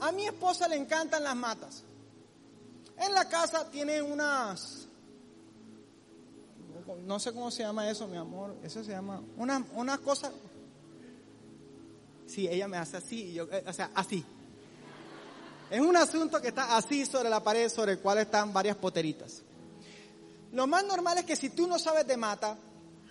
A 0.00 0.10
mi 0.10 0.26
esposa 0.26 0.66
le 0.66 0.74
encantan 0.74 1.22
las 1.22 1.36
matas. 1.36 1.84
En 3.04 3.14
la 3.14 3.28
casa 3.28 3.68
tiene 3.70 4.00
unas, 4.00 4.86
no 7.04 7.18
sé 7.18 7.32
cómo 7.32 7.50
se 7.50 7.62
llama 7.62 7.88
eso, 7.90 8.06
mi 8.06 8.16
amor, 8.16 8.56
eso 8.62 8.82
se 8.84 8.92
llama, 8.92 9.20
unas 9.36 9.62
una 9.74 9.98
cosas 9.98 10.32
Sí, 12.32 12.48
ella 12.48 12.66
me 12.66 12.78
hace 12.78 12.96
así, 12.96 13.34
yo, 13.34 13.44
eh, 13.50 13.62
o 13.66 13.72
sea, 13.74 13.90
así. 13.94 14.24
Es 15.70 15.80
un 15.82 15.94
asunto 15.94 16.40
que 16.40 16.48
está 16.48 16.78
así 16.78 17.04
sobre 17.04 17.28
la 17.28 17.42
pared 17.42 17.68
sobre 17.68 17.92
el 17.92 17.98
cual 17.98 18.18
están 18.18 18.54
varias 18.54 18.76
poteritas. 18.76 19.42
Lo 20.52 20.66
más 20.66 20.82
normal 20.84 21.18
es 21.18 21.26
que 21.26 21.36
si 21.36 21.50
tú 21.50 21.66
no 21.66 21.78
sabes 21.78 22.06
de 22.06 22.16
mata 22.16 22.56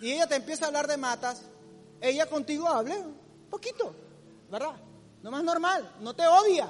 y 0.00 0.10
ella 0.10 0.26
te 0.26 0.34
empieza 0.34 0.64
a 0.64 0.68
hablar 0.68 0.88
de 0.88 0.96
matas, 0.96 1.42
ella 2.00 2.26
contigo 2.26 2.66
hable 2.68 2.98
un 2.98 3.48
poquito, 3.48 3.94
¿verdad? 4.50 4.74
Lo 5.22 5.30
más 5.30 5.44
normal, 5.44 5.88
no 6.00 6.14
te 6.14 6.26
odia. 6.26 6.68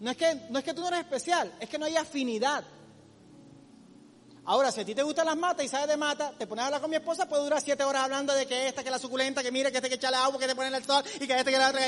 No 0.00 0.10
es 0.10 0.16
que, 0.16 0.46
no 0.50 0.58
es 0.58 0.64
que 0.64 0.74
tú 0.74 0.80
no 0.80 0.88
eres 0.88 1.00
especial, 1.00 1.52
es 1.60 1.68
que 1.68 1.78
no 1.78 1.86
hay 1.86 1.96
afinidad. 1.96 2.64
Ahora, 4.44 4.72
si 4.72 4.80
a 4.80 4.84
ti 4.84 4.94
te 4.94 5.02
gustan 5.02 5.26
las 5.26 5.36
matas 5.36 5.66
y 5.66 5.68
sabes 5.68 5.88
de 5.88 5.96
mata, 5.96 6.32
te 6.38 6.46
pones 6.46 6.62
a 6.62 6.66
hablar 6.66 6.80
con 6.80 6.88
mi 6.88 6.96
esposa, 6.96 7.28
puede 7.28 7.42
durar 7.42 7.60
siete 7.60 7.84
horas 7.84 8.04
hablando 8.04 8.32
de 8.32 8.46
que 8.46 8.68
esta, 8.68 8.82
que 8.82 8.90
la 8.90 8.98
suculenta, 8.98 9.42
que 9.42 9.52
mire, 9.52 9.70
que 9.70 9.76
este 9.78 9.90
que 9.90 9.96
echarle 9.96 10.16
agua, 10.16 10.38
que 10.38 10.46
te 10.46 10.54
pone 10.54 10.74
el 10.74 10.84
sol 10.84 11.04
y 11.20 11.26
que 11.26 11.38
este 11.38 11.50
que 11.50 11.58
la 11.58 11.68
otra. 11.68 11.86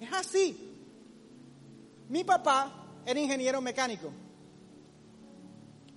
Es 0.00 0.12
así. 0.12 0.76
Mi 2.08 2.22
papá 2.22 3.02
era 3.04 3.18
ingeniero 3.18 3.60
mecánico. 3.60 4.12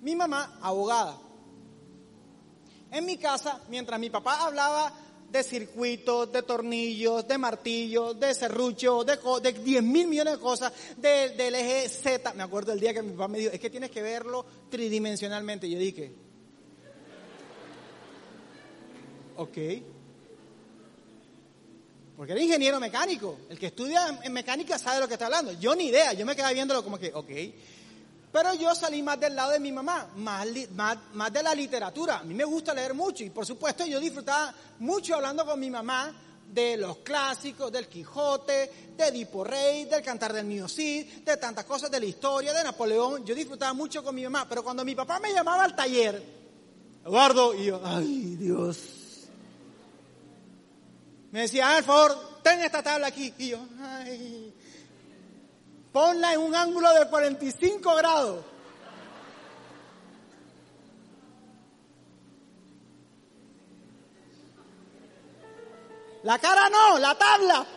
Mi 0.02 0.16
mamá, 0.16 0.58
abogada. 0.62 1.18
En 2.90 3.06
mi 3.06 3.18
casa, 3.18 3.62
mientras 3.70 4.00
mi 4.00 4.10
papá 4.10 4.46
hablaba 4.46 4.92
de 5.34 5.42
circuitos, 5.42 6.32
de 6.32 6.44
tornillos, 6.44 7.28
de 7.28 7.40
martillos, 7.40 8.20
de 8.20 8.36
serruchos, 8.36 9.04
de, 9.04 9.18
de 9.42 9.52
10 9.52 9.84
mil 9.84 10.08
millones 10.08 10.36
de 10.36 10.40
cosas, 10.40 10.72
del 10.96 11.56
eje 11.56 11.90
Z. 11.90 12.34
Me 12.36 12.44
acuerdo 12.44 12.72
el 12.72 12.80
día 12.80 12.94
que 12.94 13.02
mi 13.02 13.14
papá 13.14 13.28
me 13.28 13.40
dijo, 13.40 13.52
es 13.52 13.60
que 13.60 13.72
tienes 13.72 13.90
que 13.90 14.04
verlo 14.04 14.46
tridimensionalmente. 14.70 15.68
Yo 15.68 15.80
dije, 15.80 16.14
ok. 19.36 19.58
Porque 22.16 22.34
era 22.34 22.42
ingeniero 22.42 22.80
mecánico. 22.80 23.40
El 23.50 23.58
que 23.58 23.66
estudia 23.66 24.20
en 24.22 24.34
mecánica 24.34 24.78
sabe 24.78 24.98
de 24.98 25.02
lo 25.02 25.08
que 25.08 25.16
está 25.16 25.26
hablando. 25.26 25.52
Yo 25.54 25.76
ni 25.76 25.88
idea, 25.88 26.14
yo 26.14 26.28
me 26.28 26.36
quedaba 26.36 26.54
viéndolo 26.54 26.84
como 26.84 27.00
que, 27.00 27.12
ok. 27.12 27.30
Pero 28.34 28.56
yo 28.56 28.74
salí 28.74 29.04
más 29.04 29.20
del 29.20 29.36
lado 29.36 29.52
de 29.52 29.60
mi 29.60 29.72
mamá, 29.72 30.08
más, 30.16 30.44
de 31.32 31.44
la 31.44 31.54
literatura. 31.54 32.18
A 32.18 32.24
mí 32.24 32.34
me 32.34 32.44
gusta 32.44 32.74
leer 32.74 32.96
mucho 32.96 33.24
y 33.24 33.30
por 33.30 33.46
supuesto 33.46 33.86
yo 33.86 34.00
disfrutaba 34.00 34.52
mucho 34.80 35.14
hablando 35.14 35.46
con 35.46 35.60
mi 35.60 35.70
mamá 35.70 36.12
de 36.52 36.76
los 36.78 36.98
clásicos, 36.98 37.72
del 37.72 37.88
Quijote, 37.88 38.94
de 38.98 39.08
Edipo 39.08 39.44
Rey, 39.44 39.86
del 39.86 40.02
Cantar 40.02 40.34
del 40.34 40.48
Mío 40.48 40.68
Cid, 40.68 41.24
de 41.24 41.38
tantas 41.38 41.64
cosas 41.66 41.92
de 41.92 42.00
la 42.00 42.08
historia, 42.08 42.54
de 42.54 42.64
Napoleón. 42.64 43.24
Yo 43.24 43.36
disfrutaba 43.36 43.74
mucho 43.74 44.04
con 44.04 44.16
mi 44.16 44.24
mamá, 44.24 44.50
pero 44.50 44.64
cuando 44.64 44.84
mi 44.84 44.96
papá 44.96 45.20
me 45.20 45.32
llamaba 45.32 45.66
al 45.66 45.76
taller, 45.76 46.42
Eduardo, 47.06 47.54
y 47.54 47.66
yo, 47.66 47.82
ay 47.84 48.36
Dios, 48.36 48.80
me 51.30 51.42
decía, 51.42 51.68
por 51.76 51.84
favor, 51.84 52.42
ten 52.42 52.62
esta 52.62 52.82
tabla 52.82 53.08
aquí. 53.08 53.32
Y 53.38 53.50
yo, 53.50 53.60
ay, 53.80 54.43
Ponla 55.94 56.34
en 56.34 56.40
un 56.40 56.56
ángulo 56.56 56.92
de 56.92 57.08
45 57.08 57.96
grados. 57.96 58.44
La 66.24 66.40
cara 66.40 66.68
no, 66.70 66.98
la 66.98 67.16
tabla. 67.16 67.68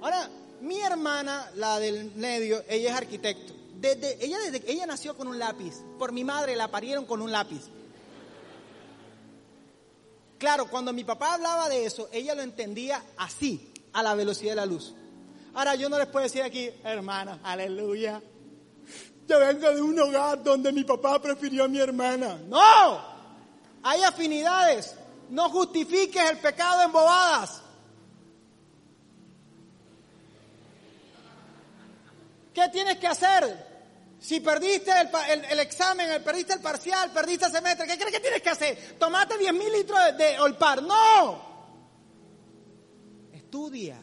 Ahora, 0.00 0.30
mi 0.60 0.78
hermana, 0.80 1.50
la 1.56 1.80
del 1.80 2.12
medio, 2.14 2.62
ella 2.68 2.90
es 2.90 2.96
arquitecto. 2.96 3.52
Desde, 3.80 4.24
ella, 4.24 4.38
desde, 4.38 4.70
ella 4.70 4.86
nació 4.86 5.16
con 5.16 5.26
un 5.26 5.40
lápiz. 5.40 5.74
Por 5.98 6.12
mi 6.12 6.22
madre 6.22 6.54
la 6.54 6.68
parieron 6.68 7.04
con 7.04 7.20
un 7.20 7.32
lápiz. 7.32 7.62
Claro, 10.38 10.70
cuando 10.70 10.92
mi 10.92 11.02
papá 11.02 11.34
hablaba 11.34 11.68
de 11.68 11.84
eso, 11.84 12.08
ella 12.12 12.36
lo 12.36 12.42
entendía 12.42 13.02
así 13.16 13.67
a 13.92 14.02
la 14.02 14.14
velocidad 14.14 14.52
de 14.52 14.56
la 14.56 14.66
luz. 14.66 14.94
Ahora 15.54 15.74
yo 15.74 15.88
no 15.88 15.98
les 15.98 16.06
puedo 16.06 16.22
decir 16.22 16.42
aquí, 16.42 16.70
hermana, 16.84 17.40
aleluya. 17.42 18.22
Yo 19.26 19.38
vengo 19.40 19.74
de 19.74 19.82
un 19.82 19.98
hogar 19.98 20.42
donde 20.42 20.72
mi 20.72 20.84
papá 20.84 21.20
prefirió 21.20 21.64
a 21.64 21.68
mi 21.68 21.78
hermana. 21.78 22.38
No, 22.46 23.00
hay 23.82 24.02
afinidades. 24.02 24.94
No 25.30 25.50
justifiques 25.50 26.30
el 26.30 26.38
pecado 26.38 26.82
en 26.82 26.92
bobadas. 26.92 27.60
¿Qué 32.54 32.68
tienes 32.70 32.98
que 32.98 33.06
hacer? 33.06 33.66
Si 34.20 34.40
perdiste 34.40 34.90
el, 35.50 35.60
examen, 35.60 36.22
perdiste 36.24 36.54
el 36.54 36.60
parcial, 36.60 37.10
perdiste 37.12 37.46
el 37.46 37.52
semestre, 37.52 37.86
¿qué 37.86 37.96
crees 37.96 38.12
que 38.12 38.20
tienes 38.20 38.42
que 38.42 38.50
hacer? 38.50 38.96
Tomate 38.98 39.38
10 39.38 39.52
mil 39.52 39.72
litros 39.72 39.98
de 40.16 40.40
Olpar. 40.40 40.82
No 40.82 41.47
estudia. 43.48 43.96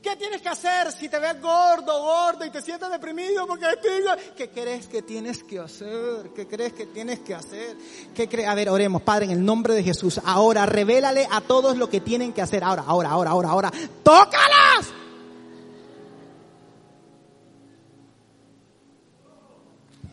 ¿Qué 0.00 0.14
tienes 0.16 0.40
que 0.40 0.48
hacer 0.48 0.92
si 0.92 1.08
te 1.08 1.18
ves 1.18 1.42
gordo, 1.42 2.02
gordo 2.02 2.44
y 2.44 2.50
te 2.50 2.62
sientes 2.62 2.88
deprimido 2.88 3.48
porque 3.48 3.66
estoy... 3.68 4.04
¿Qué 4.36 4.48
crees 4.48 4.86
que 4.86 5.02
tienes 5.02 5.42
que 5.42 5.58
hacer? 5.58 6.30
¿Qué 6.34 6.46
crees 6.46 6.72
que 6.72 6.86
tienes 6.86 7.18
que 7.18 7.34
hacer? 7.34 7.76
¿Qué 8.14 8.28
cre... 8.28 8.46
A 8.46 8.54
ver, 8.54 8.70
oremos, 8.70 9.02
Padre, 9.02 9.24
en 9.24 9.32
el 9.32 9.44
nombre 9.44 9.74
de 9.74 9.82
Jesús. 9.82 10.20
Ahora, 10.24 10.66
revélale 10.66 11.26
a 11.30 11.40
todos 11.40 11.76
lo 11.76 11.90
que 11.90 12.00
tienen 12.00 12.32
que 12.32 12.42
hacer. 12.42 12.62
Ahora, 12.62 12.84
ahora, 12.86 13.10
ahora, 13.10 13.30
ahora, 13.30 13.48
ahora. 13.48 13.72
¡Tócalas! 14.04 14.92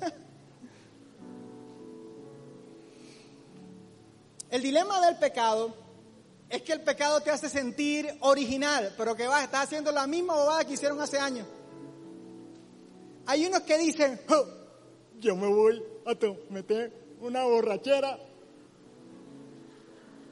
El 4.49 4.63
dilema 4.63 4.99
del 5.06 5.15
pecado 5.17 5.87
es 6.49 6.62
que 6.62 6.73
el 6.73 6.81
pecado 6.81 7.19
te 7.21 7.29
hace 7.29 7.49
sentir 7.49 8.07
original, 8.21 8.93
pero 8.97 9.15
que 9.15 9.27
vas, 9.27 9.43
estás 9.43 9.65
haciendo 9.65 9.91
la 9.91 10.07
misma 10.07 10.36
bobada 10.36 10.63
que 10.63 10.73
hicieron 10.73 10.99
hace 11.01 11.19
años. 11.19 11.45
Hay 13.25 13.45
unos 13.45 13.62
que 13.62 13.77
dicen, 13.77 14.19
yo 15.19 15.36
me 15.36 15.47
voy 15.47 15.83
a 16.05 16.53
meter 16.53 16.93
una 17.19 17.43
borrachera 17.43 18.17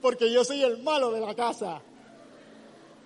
porque 0.01 0.31
yo 0.31 0.45
soy 0.45 0.63
el 0.63 0.81
malo 0.83 1.11
de 1.11 1.19
la 1.19 1.35
casa. 1.35 1.81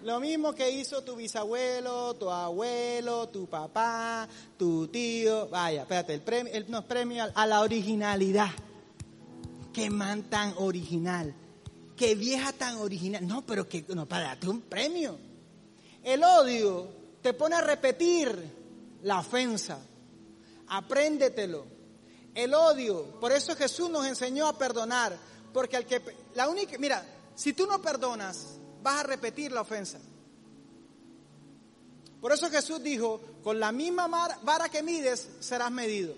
Lo 0.04 0.20
mismo 0.20 0.54
que 0.54 0.70
hizo 0.70 1.04
tu 1.04 1.16
bisabuelo, 1.16 2.14
tu 2.14 2.30
abuelo, 2.30 3.28
tu 3.30 3.48
papá, 3.48 4.28
tu 4.58 4.88
tío. 4.88 5.50
Vaya, 5.50 5.82
espérate, 5.82 6.14
el 6.14 6.22
premio, 6.22 6.54
el, 6.54 6.66
premio 6.86 7.26
a 7.34 7.48
la 7.48 7.62
originalidad. 7.62 8.50
Qué 9.74 9.90
man 9.90 10.24
tan 10.30 10.54
original 10.58 11.34
qué 12.00 12.16
vieja 12.16 12.54
tan 12.54 12.78
original. 12.78 13.28
No, 13.28 13.46
pero 13.46 13.68
que, 13.68 13.84
no, 13.90 14.08
para 14.08 14.24
darte 14.24 14.48
un 14.48 14.62
premio. 14.62 15.20
El 16.02 16.24
odio 16.24 16.88
te 17.22 17.34
pone 17.34 17.56
a 17.56 17.62
repetir 17.62 18.34
la 19.04 19.20
ofensa. 19.20 19.78
Apréndetelo. 20.70 21.66
El 22.34 22.54
odio, 22.54 23.20
por 23.20 23.34
eso 23.34 23.54
Jesús 23.54 23.90
nos 23.90 24.06
enseñó 24.06 24.48
a 24.48 24.58
perdonar, 24.58 25.18
porque 25.52 25.76
al 25.76 25.86
que 25.86 26.02
la 26.36 26.48
única, 26.48 26.78
mira, 26.78 27.06
si 27.36 27.52
tú 27.52 27.68
no 27.68 27.82
perdonas, 27.82 28.58
vas 28.82 29.02
a 29.02 29.04
repetir 29.04 29.52
la 29.52 29.62
ofensa. 29.62 30.00
Por 32.22 32.32
eso 32.32 32.50
Jesús 32.50 32.82
dijo, 32.82 33.20
con 33.44 33.60
la 33.60 33.74
misma 33.74 34.08
vara 34.08 34.70
que 34.70 34.82
mides 34.82 35.28
serás 35.42 35.72
medido. 35.72 36.16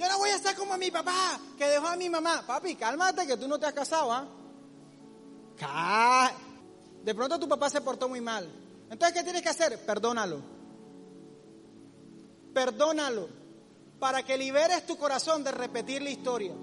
Yo 0.00 0.08
no 0.08 0.16
voy 0.16 0.30
a 0.30 0.36
estar 0.36 0.56
como 0.56 0.78
mi 0.78 0.90
papá, 0.90 1.38
que 1.58 1.66
dejó 1.66 1.88
a 1.88 1.94
mi 1.94 2.08
mamá. 2.08 2.42
Papi, 2.46 2.74
cálmate 2.74 3.26
que 3.26 3.36
tú 3.36 3.46
no 3.46 3.58
te 3.58 3.66
has 3.66 3.74
casado, 3.74 4.10
¿ah? 4.10 4.26
De 7.04 7.14
pronto 7.14 7.38
tu 7.38 7.46
papá 7.46 7.68
se 7.68 7.82
portó 7.82 8.08
muy 8.08 8.22
mal. 8.22 8.50
Entonces, 8.88 9.14
¿qué 9.14 9.22
tienes 9.22 9.42
que 9.42 9.50
hacer? 9.50 9.78
Perdónalo. 9.84 10.40
Perdónalo. 12.54 13.28
para 13.98 14.22
que 14.22 14.38
liberes 14.38 14.86
tu 14.86 14.96
corazón 14.96 15.44
de 15.44 15.50
repetir 15.50 16.00
la 16.00 16.08
historia. 16.08 16.54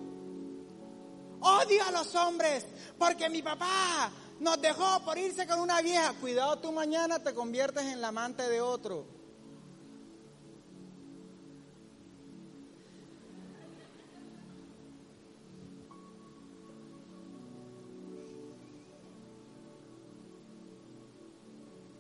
Odio 1.40 1.84
a 1.88 1.92
los 1.92 2.16
hombres 2.16 2.66
porque 2.98 3.30
mi 3.30 3.44
papá 3.44 4.10
nos 4.40 4.60
dejó 4.60 5.00
por 5.06 5.16
irse 5.20 5.46
con 5.46 5.60
una 5.60 5.80
vieja. 5.84 6.14
Cuidado, 6.14 6.58
tú 6.58 6.72
mañana 6.72 7.20
te 7.20 7.36
conviertes 7.36 7.86
en 7.86 8.02
la 8.02 8.08
amante 8.08 8.50
de 8.50 8.62
otro. 8.62 9.17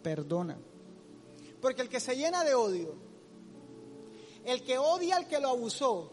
Perdona. 0.07 0.57
Porque 1.59 1.81
el 1.81 1.89
que 1.89 1.99
se 1.99 2.15
llena 2.15 2.45
de 2.45 2.55
odio, 2.55 2.95
el 4.45 4.63
que 4.63 4.77
odia 4.77 5.17
al 5.17 5.27
que 5.27 5.37
lo 5.37 5.49
abusó, 5.49 6.09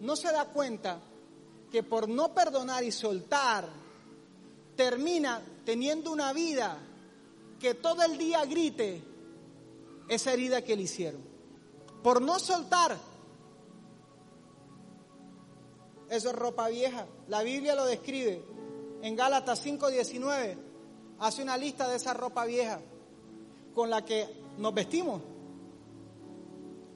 no 0.00 0.16
se 0.16 0.32
da 0.32 0.46
cuenta 0.46 1.02
que 1.70 1.82
por 1.82 2.08
no 2.08 2.32
perdonar 2.32 2.82
y 2.82 2.90
soltar, 2.90 3.68
termina 4.74 5.42
teniendo 5.66 6.12
una 6.12 6.32
vida 6.32 6.78
que 7.58 7.74
todo 7.74 8.02
el 8.02 8.16
día 8.16 8.42
grite 8.46 9.02
esa 10.08 10.32
herida 10.32 10.62
que 10.62 10.76
le 10.76 10.84
hicieron. 10.84 11.20
Por 12.02 12.22
no 12.22 12.38
soltar, 12.38 12.96
eso 16.08 16.30
es 16.30 16.34
ropa 16.34 16.70
vieja. 16.70 17.06
La 17.28 17.42
Biblia 17.42 17.74
lo 17.74 17.84
describe 17.84 18.58
en 19.02 19.16
Gálatas 19.16 19.60
5:19. 19.62 20.56
Hace 21.18 21.42
una 21.42 21.56
lista 21.56 21.88
de 21.88 21.96
esa 21.96 22.14
ropa 22.14 22.44
vieja 22.44 22.80
con 23.74 23.90
la 23.90 24.04
que 24.04 24.28
nos 24.58 24.74
vestimos. 24.74 25.20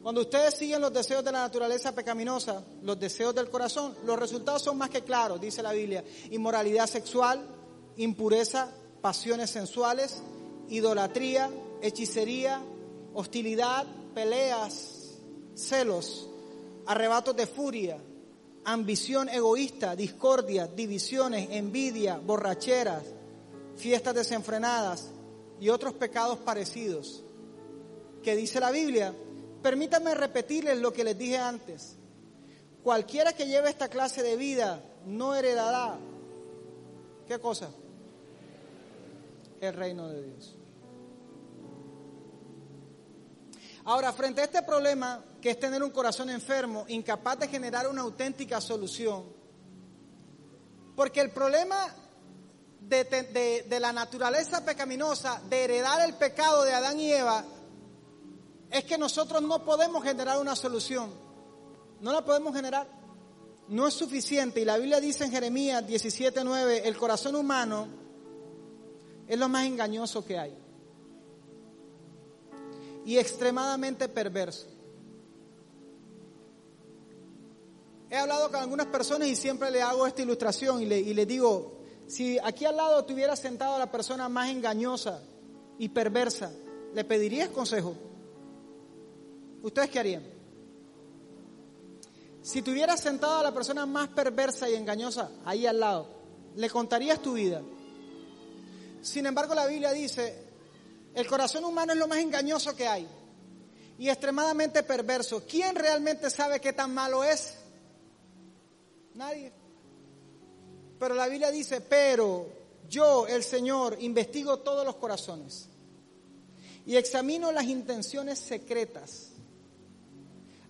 Cuando 0.03 0.21
ustedes 0.21 0.55
siguen 0.55 0.83
los 0.83 0.93
deseos 0.93 1.25
de 1.25 1.33
la 1.33 1.41
naturaleza 1.41 1.95
pecaminosa, 1.95 2.63
los 2.83 3.01
deseos 3.01 3.35
del 3.35 3.49
corazón, 3.49 3.95
los 4.05 4.19
resultados 4.19 4.63
son 4.63 4.77
más 4.77 4.91
que 4.91 5.03
claros, 5.03 5.41
dice 5.41 5.63
la 5.63 5.73
Biblia. 5.73 6.05
Inmoralidad 6.31 6.87
sexual, 6.87 7.41
impureza, 7.97 8.71
pasiones 9.01 9.49
sensuales, 9.49 10.23
idolatría, 10.69 11.51
hechicería, 11.81 12.61
hostilidad, 13.15 13.87
peleas, 14.15 15.21
celos, 15.55 16.29
arrebatos 16.87 17.35
de 17.35 17.47
furia, 17.47 17.99
ambición 18.65 19.29
egoísta, 19.29 19.97
discordia, 19.97 20.67
divisiones, 20.67 21.49
envidia, 21.51 22.19
borracheras, 22.19 23.05
fiestas 23.77 24.15
desenfrenadas 24.15 25.11
y 25.61 25.69
otros 25.69 25.95
pecados 25.95 26.39
parecidos. 26.39 27.23
Que 28.23 28.37
dice 28.37 28.59
la 28.61 28.71
Biblia 28.71 29.15
Permítanme 29.65 30.15
repetirles 30.15 30.79
lo 30.79 30.93
que 30.93 31.05
les 31.05 31.17
dije 31.17 31.39
antes. 31.39 31.97
Cualquiera 32.83 33.33
que 33.33 33.47
lleve 33.47 33.71
esta 33.71 33.89
clase 33.89 34.23
de 34.23 34.37
vida 34.37 34.85
no 35.07 35.35
heredará, 35.35 35.97
¿qué 37.27 37.39
cosa? 37.39 37.71
El 39.63 39.73
reino 39.73 40.07
de 40.11 40.23
Dios. 40.23 40.55
Ahora, 43.87 44.13
frente 44.13 44.41
a 44.41 44.45
este 44.45 44.63
problema, 44.63 45.23
que 45.43 45.51
es 45.51 45.61
tener 45.61 45.83
un 45.83 45.91
corazón 45.91 46.31
enfermo, 46.31 46.87
incapaz 46.89 47.39
de 47.41 47.49
generar 47.49 47.87
una 47.87 48.01
auténtica 48.01 48.61
solución, 48.61 49.25
porque 50.97 51.21
el 51.21 51.31
problema 51.31 51.95
de, 52.81 53.79
la 53.81 53.93
naturaleza 53.93 54.65
pecaminosa, 54.65 55.41
de 55.49 55.65
heredar 55.65 56.01
el 56.07 56.15
pecado 56.15 56.65
de 56.65 56.73
Adán 56.73 56.99
y 56.99 57.13
Eva, 57.13 57.45
es 58.71 58.85
que 58.85 58.97
nosotros 58.97 59.43
no 59.43 59.65
podemos 59.65 60.03
generar 60.03 60.39
una 60.39 60.57
solución. 60.57 61.11
No 62.01 62.13
la 62.13 62.25
podemos 62.25 62.55
generar. 62.55 62.87
No 63.69 63.87
es 63.87 63.95
suficiente. 63.95 64.61
Y 64.61 64.65
la 64.65 64.77
Biblia 64.77 65.01
dice 65.01 65.25
en 65.25 65.31
Jeremías 65.31 65.87
17:9, 65.87 66.83
el 66.85 66.97
corazón 66.97 67.37
humano 67.37 67.87
es 69.27 69.39
lo 69.39 69.49
más 69.49 69.67
engañoso 69.67 70.25
que 70.25 70.39
hay. 70.39 70.64
Y 73.05 73.19
extremadamente 73.19 74.09
perverso. 74.09 74.67
He 78.11 78.17
hablado 78.17 78.49
con 78.49 78.61
algunas 78.61 78.87
personas 78.87 79.29
y 79.29 79.35
siempre 79.35 79.71
le 79.71 79.83
hago 79.83 80.07
esta 80.07 80.23
ilustración 80.23 80.81
y 80.81 80.87
le, 80.87 81.27
digo, 81.27 81.81
si 82.07 82.39
aquí 82.39 82.65
al 82.65 82.77
lado 82.77 83.05
tuviera 83.05 83.35
sentado 83.35 83.75
a 83.75 83.79
la 83.79 83.91
persona 83.91 84.29
más 84.29 84.51
engañosa 84.51 85.21
y 85.79 85.89
perversa, 85.89 86.53
¿le 86.95 87.05
pedirías 87.05 87.49
consejo? 87.49 87.95
¿ustedes 89.63 89.91
qué 89.91 89.99
harían? 89.99 90.23
Si 92.43 92.61
tuvieras 92.61 93.01
sentado 93.01 93.39
a 93.39 93.43
la 93.43 93.53
persona 93.53 93.87
más 93.87 94.09
perversa 94.11 94.69
y 94.69 94.75
engañosa 94.75 95.31
ahí 95.45 95.67
al 95.67 95.81
lado, 95.81 96.07
le 96.55 96.69
contarías 96.69 97.21
tu 97.21 97.33
vida. 97.33 97.63
Sin 99.01 99.27
embargo, 99.27 99.55
la 99.55 99.67
Biblia 99.67 99.93
dice, 99.93 100.44
el 101.15 101.27
corazón 101.27 101.65
humano 101.65 101.93
es 101.93 101.99
lo 101.99 102.09
más 102.09 102.19
engañoso 102.19 102.75
que 102.75 102.87
hay 102.87 103.07
y 103.99 104.09
extremadamente 104.09 104.83
perverso. 104.83 105.45
¿Quién 105.49 105.77
realmente 105.77 106.29
sabe 106.31 106.61
qué 106.61 106.73
tan 106.73 106.93
malo 106.93 107.23
es? 107.23 107.55
Nadie. 109.15 109.53
Pero 110.99 111.15
la 111.15 111.29
Biblia 111.29 111.51
dice, 111.51 111.81
pero 111.81 112.49
yo, 112.89 113.27
el 113.27 113.45
Señor, 113.45 113.97
investigo 114.01 114.59
todos 114.59 114.85
los 114.85 114.97
corazones 114.97 115.69
y 116.87 116.97
examino 116.97 117.53
las 117.53 117.65
intenciones 117.65 118.39
secretas 118.39 119.31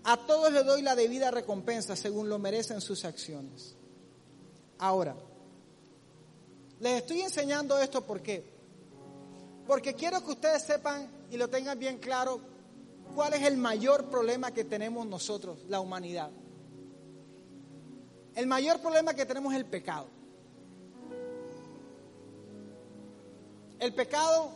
a 0.05 0.19
todos 0.19 0.53
le 0.53 0.63
doy 0.65 0.83
la 0.83 0.95
debida 0.95 1.31
recompensa 1.31 1.97
según 1.97 2.29
lo 2.29 2.39
merecen 2.39 2.83
sus 2.83 3.07
acciones. 3.07 3.75
Ahora, 4.79 5.17
les 6.81 6.99
estoy 6.99 7.23
enseñando 7.23 7.79
esto 7.79 8.05
¿por 8.05 8.21
qué? 8.21 8.54
Porque 9.67 9.95
quiero 9.95 10.25
que 10.25 10.33
ustedes 10.33 10.63
sepan 10.63 11.09
y 11.31 11.37
lo 11.37 11.49
tengan 11.49 11.79
bien 11.79 11.99
claro 11.99 12.41
cuál 13.15 13.35
es 13.35 13.43
el 13.43 13.57
mayor 13.57 14.11
problema 14.11 14.53
que 14.53 14.65
tenemos 14.65 15.07
nosotros, 15.07 15.65
la 15.69 15.81
humanidad. 15.81 16.31
El 18.35 18.47
mayor 18.47 18.81
problema 18.81 19.15
que 19.15 19.25
tenemos 19.25 19.53
es 19.53 19.61
el 19.61 19.67
pecado. 19.67 20.09
El 23.79 23.95
pecado 23.95 24.51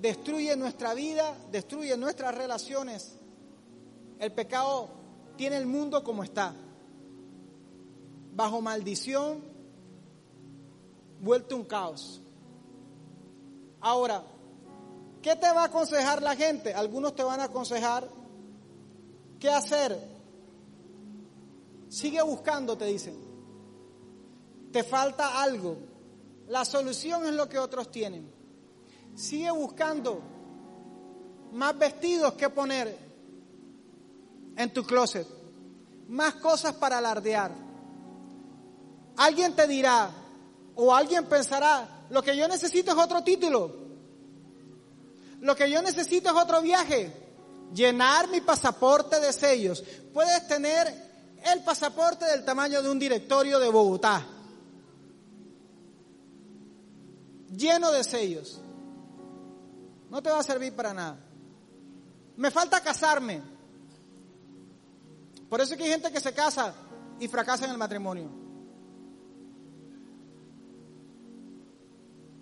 destruye 0.00 0.56
nuestra 0.56 0.94
vida, 0.94 1.36
destruye 1.50 1.96
nuestras 1.96 2.34
relaciones 2.34 3.18
el 4.18 4.32
pecado 4.32 4.88
tiene 5.36 5.56
el 5.56 5.66
mundo 5.66 6.02
como 6.02 6.24
está, 6.24 6.52
bajo 8.34 8.60
maldición, 8.60 9.42
vuelto 11.20 11.56
un 11.56 11.64
caos. 11.64 12.20
Ahora, 13.80 14.22
¿qué 15.22 15.36
te 15.36 15.46
va 15.52 15.62
a 15.62 15.66
aconsejar 15.66 16.22
la 16.22 16.34
gente? 16.34 16.74
Algunos 16.74 17.14
te 17.14 17.22
van 17.22 17.40
a 17.40 17.44
aconsejar 17.44 18.08
qué 19.38 19.50
hacer. 19.50 19.98
Sigue 21.88 22.20
buscando, 22.22 22.76
te 22.76 22.86
dicen. 22.86 23.16
Te 24.72 24.82
falta 24.82 25.42
algo. 25.42 25.76
La 26.48 26.64
solución 26.64 27.26
es 27.26 27.34
lo 27.34 27.48
que 27.48 27.58
otros 27.58 27.90
tienen. 27.90 28.30
Sigue 29.14 29.50
buscando 29.50 30.20
más 31.52 31.78
vestidos 31.78 32.34
que 32.34 32.50
poner 32.50 32.96
en 34.56 34.72
tu 34.72 34.84
closet. 34.84 35.26
Más 36.08 36.34
cosas 36.34 36.74
para 36.74 36.98
alardear. 36.98 37.52
Alguien 39.16 39.54
te 39.54 39.66
dirá 39.66 40.10
o 40.80 40.94
alguien 40.94 41.24
pensará, 41.26 42.06
lo 42.08 42.22
que 42.22 42.36
yo 42.36 42.46
necesito 42.46 42.92
es 42.92 42.98
otro 42.98 43.24
título. 43.24 43.74
Lo 45.40 45.56
que 45.56 45.68
yo 45.68 45.82
necesito 45.82 46.30
es 46.30 46.36
otro 46.36 46.62
viaje. 46.62 47.12
Llenar 47.74 48.28
mi 48.28 48.40
pasaporte 48.40 49.18
de 49.18 49.32
sellos. 49.32 49.82
Puedes 50.14 50.46
tener 50.46 50.86
el 51.52 51.64
pasaporte 51.64 52.26
del 52.26 52.44
tamaño 52.44 52.80
de 52.80 52.90
un 52.90 52.98
directorio 52.98 53.58
de 53.58 53.68
Bogotá. 53.68 54.24
Lleno 57.56 57.90
de 57.90 58.04
sellos. 58.04 58.60
No 60.10 60.22
te 60.22 60.30
va 60.30 60.38
a 60.38 60.44
servir 60.44 60.74
para 60.74 60.94
nada. 60.94 61.18
Me 62.36 62.52
falta 62.52 62.80
casarme. 62.80 63.42
Por 65.50 65.60
eso 65.60 65.72
es 65.72 65.78
que 65.78 65.84
hay 65.86 65.90
gente 65.90 66.12
que 66.12 66.20
se 66.20 66.32
casa 66.32 66.72
y 67.18 67.26
fracasa 67.26 67.64
en 67.64 67.72
el 67.72 67.78
matrimonio. 67.78 68.47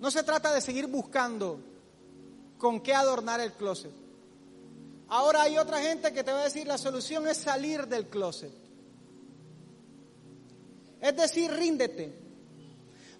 No 0.07 0.12
se 0.12 0.22
trata 0.22 0.54
de 0.54 0.61
seguir 0.61 0.86
buscando 0.86 1.59
con 2.59 2.78
qué 2.78 2.94
adornar 2.94 3.40
el 3.40 3.54
closet. 3.54 3.90
Ahora 5.09 5.42
hay 5.42 5.59
otra 5.59 5.82
gente 5.82 6.12
que 6.12 6.22
te 6.22 6.30
va 6.30 6.42
a 6.42 6.44
decir 6.44 6.64
la 6.64 6.78
solución 6.78 7.26
es 7.26 7.38
salir 7.38 7.88
del 7.88 8.07
closet. 8.07 8.52
Es 11.00 11.16
decir, 11.16 11.50
ríndete. 11.50 12.16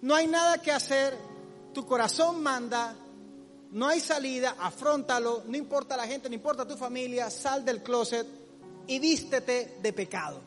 No 0.01 0.15
hay 0.15 0.27
nada 0.27 0.61
que 0.61 0.71
hacer, 0.71 1.13
tu 1.73 1.85
corazón 1.85 2.41
manda 2.41 2.95
no 3.71 3.89
hay 3.89 3.99
salida, 3.99 4.55
afrontalo, 4.57 5.43
no 5.45 5.57
importa 5.57 5.97
la 5.97 6.07
gente, 6.07 6.29
no 6.29 6.35
importa 6.35 6.65
tu 6.65 6.77
familia, 6.77 7.29
sal 7.29 7.65
del 7.65 7.83
closet 7.83 8.25
y 8.87 8.97
vístete 8.99 9.79
de 9.81 9.91
pecado. 9.91 10.39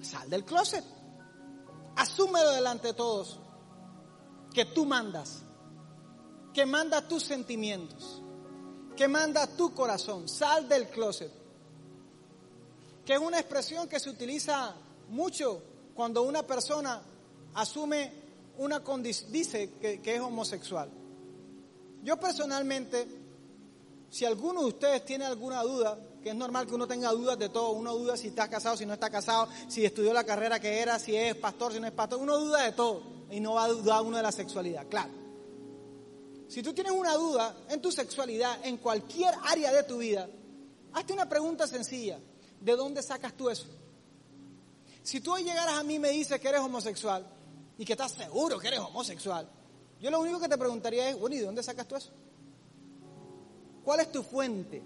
Sal 0.00 0.30
del 0.30 0.46
closet. 0.46 0.82
Asúmelo 1.94 2.52
delante 2.52 2.86
de 2.86 2.94
todos 2.94 3.38
que 4.54 4.64
tú 4.64 4.86
mandas, 4.86 5.42
que 6.58 6.66
manda 6.66 7.06
tus 7.06 7.22
sentimientos, 7.22 8.20
que 8.96 9.06
manda 9.06 9.46
tu 9.46 9.72
corazón. 9.72 10.28
Sal 10.28 10.68
del 10.68 10.88
closet. 10.88 11.30
Que 13.06 13.12
es 13.12 13.20
una 13.20 13.38
expresión 13.38 13.88
que 13.88 14.00
se 14.00 14.10
utiliza 14.10 14.74
mucho 15.08 15.62
cuando 15.94 16.22
una 16.22 16.42
persona 16.42 17.00
asume 17.54 18.10
una 18.56 18.82
condición, 18.82 19.30
dice 19.30 19.74
que, 19.80 20.02
es 20.04 20.20
homosexual. 20.20 20.90
Yo 22.02 22.18
personalmente, 22.18 23.06
si 24.10 24.24
alguno 24.24 24.62
de 24.62 24.66
ustedes 24.66 25.04
tiene 25.04 25.26
alguna 25.26 25.62
duda, 25.62 25.96
que 26.24 26.30
es 26.30 26.34
normal 26.34 26.66
que 26.66 26.74
uno 26.74 26.88
tenga 26.88 27.12
dudas 27.12 27.38
de 27.38 27.50
todo, 27.50 27.70
uno 27.70 27.94
duda 27.94 28.16
si 28.16 28.26
está 28.26 28.50
casado, 28.50 28.76
si 28.76 28.84
no 28.84 28.94
está 28.94 29.10
casado, 29.10 29.46
si 29.68 29.84
estudió 29.84 30.12
la 30.12 30.24
carrera 30.24 30.58
que 30.58 30.80
era, 30.80 30.98
si 30.98 31.14
es 31.14 31.36
pastor, 31.36 31.72
si 31.72 31.78
no 31.78 31.86
es 31.86 31.92
pastor, 31.92 32.18
uno 32.18 32.36
duda 32.36 32.64
de 32.64 32.72
todo 32.72 33.04
y 33.30 33.38
no 33.38 33.54
va 33.54 33.66
a 33.66 33.68
dudar 33.68 34.02
uno 34.02 34.16
de 34.16 34.24
la 34.24 34.32
sexualidad, 34.32 34.88
claro. 34.88 35.27
Si 36.48 36.62
tú 36.62 36.72
tienes 36.72 36.92
una 36.92 37.14
duda 37.14 37.54
en 37.68 37.80
tu 37.82 37.92
sexualidad, 37.92 38.64
en 38.64 38.78
cualquier 38.78 39.34
área 39.44 39.70
de 39.70 39.82
tu 39.82 39.98
vida, 39.98 40.26
hazte 40.94 41.12
una 41.12 41.28
pregunta 41.28 41.66
sencilla, 41.66 42.18
¿de 42.60 42.72
dónde 42.74 43.02
sacas 43.02 43.34
tú 43.34 43.50
eso? 43.50 43.66
Si 45.02 45.20
tú 45.20 45.34
hoy 45.34 45.44
llegaras 45.44 45.74
a 45.74 45.82
mí 45.82 45.96
y 45.96 45.98
me 45.98 46.08
dices 46.10 46.40
que 46.40 46.48
eres 46.48 46.60
homosexual 46.60 47.26
y 47.76 47.84
que 47.84 47.92
estás 47.92 48.12
seguro 48.12 48.58
que 48.58 48.68
eres 48.68 48.80
homosexual, 48.80 49.46
yo 50.00 50.10
lo 50.10 50.20
único 50.20 50.40
que 50.40 50.48
te 50.48 50.56
preguntaría 50.56 51.10
es, 51.10 51.18
bueno, 51.18 51.36
¿y 51.36 51.40
de 51.40 51.44
dónde 51.44 51.62
sacas 51.62 51.86
tú 51.86 51.96
eso? 51.96 52.10
¿Cuál 53.84 54.00
es 54.00 54.10
tu 54.10 54.22
fuente? 54.22 54.82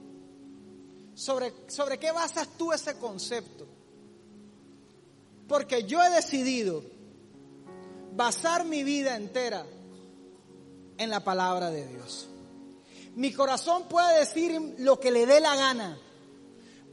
¿Sobre, 1.15 1.53
sobre 1.69 1.99
qué 1.99 2.11
basas 2.11 2.49
tú 2.59 2.73
ese 2.73 2.97
concepto? 2.99 3.67
Porque 5.47 5.85
yo 5.85 6.03
he 6.03 6.11
decidido 6.11 6.83
basar 8.15 8.65
mi 8.65 8.83
vida 8.83 9.17
entera 9.17 9.65
en 11.03 11.11
la 11.11 11.21
palabra 11.21 11.71
de 11.71 11.87
Dios. 11.87 12.29
Mi 13.15 13.33
corazón 13.33 13.85
puede 13.89 14.21
decir 14.21 14.77
lo 14.79 14.99
que 14.99 15.11
le 15.11 15.27
dé 15.27 15.41
la 15.41 15.55
gana, 15.55 15.99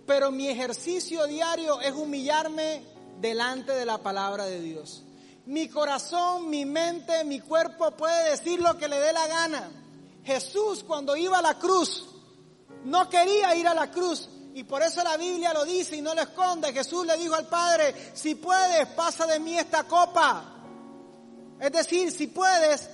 pero 0.05 0.31
mi 0.31 0.47
ejercicio 0.47 1.25
diario 1.25 1.79
es 1.81 1.93
humillarme 1.93 2.83
delante 3.21 3.73
de 3.73 3.85
la 3.85 3.99
palabra 3.99 4.45
de 4.45 4.59
Dios. 4.59 5.03
Mi 5.45 5.69
corazón, 5.69 6.49
mi 6.49 6.65
mente, 6.65 7.23
mi 7.23 7.39
cuerpo 7.39 7.91
puede 7.91 8.31
decir 8.31 8.61
lo 8.61 8.77
que 8.77 8.87
le 8.87 8.99
dé 8.99 9.13
la 9.13 9.27
gana. 9.27 9.71
Jesús 10.23 10.83
cuando 10.83 11.15
iba 11.15 11.39
a 11.39 11.41
la 11.41 11.57
cruz, 11.57 12.07
no 12.83 13.09
quería 13.09 13.55
ir 13.55 13.67
a 13.67 13.73
la 13.73 13.89
cruz. 13.89 14.29
Y 14.53 14.63
por 14.63 14.81
eso 14.81 15.03
la 15.03 15.15
Biblia 15.15 15.53
lo 15.53 15.63
dice 15.63 15.95
y 15.95 16.01
no 16.01 16.13
lo 16.13 16.21
esconde. 16.21 16.73
Jesús 16.73 17.05
le 17.05 17.17
dijo 17.17 17.35
al 17.35 17.47
Padre, 17.47 18.11
si 18.13 18.35
puedes, 18.35 18.87
pasa 18.89 19.25
de 19.25 19.39
mí 19.39 19.57
esta 19.57 19.85
copa. 19.85 20.43
Es 21.59 21.71
decir, 21.71 22.11
si 22.11 22.27
puedes, 22.27 22.89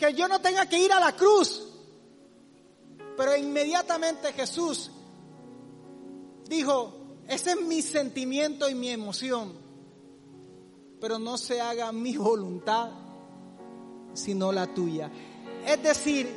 que 0.00 0.14
yo 0.14 0.26
no 0.26 0.40
tenga 0.40 0.66
que 0.66 0.78
ir 0.78 0.92
a 0.92 0.98
la 0.98 1.14
cruz. 1.14 1.62
Pero 3.16 3.36
inmediatamente 3.36 4.32
Jesús 4.32 4.90
dijo, 6.48 6.94
ese 7.28 7.50
es 7.50 7.60
mi 7.60 7.82
sentimiento 7.82 8.68
y 8.68 8.74
mi 8.74 8.88
emoción. 8.88 9.52
Pero 11.00 11.18
no 11.18 11.36
se 11.36 11.60
haga 11.60 11.92
mi 11.92 12.16
voluntad, 12.16 12.90
sino 14.14 14.50
la 14.50 14.72
tuya. 14.72 15.10
Es 15.66 15.82
decir, 15.82 16.34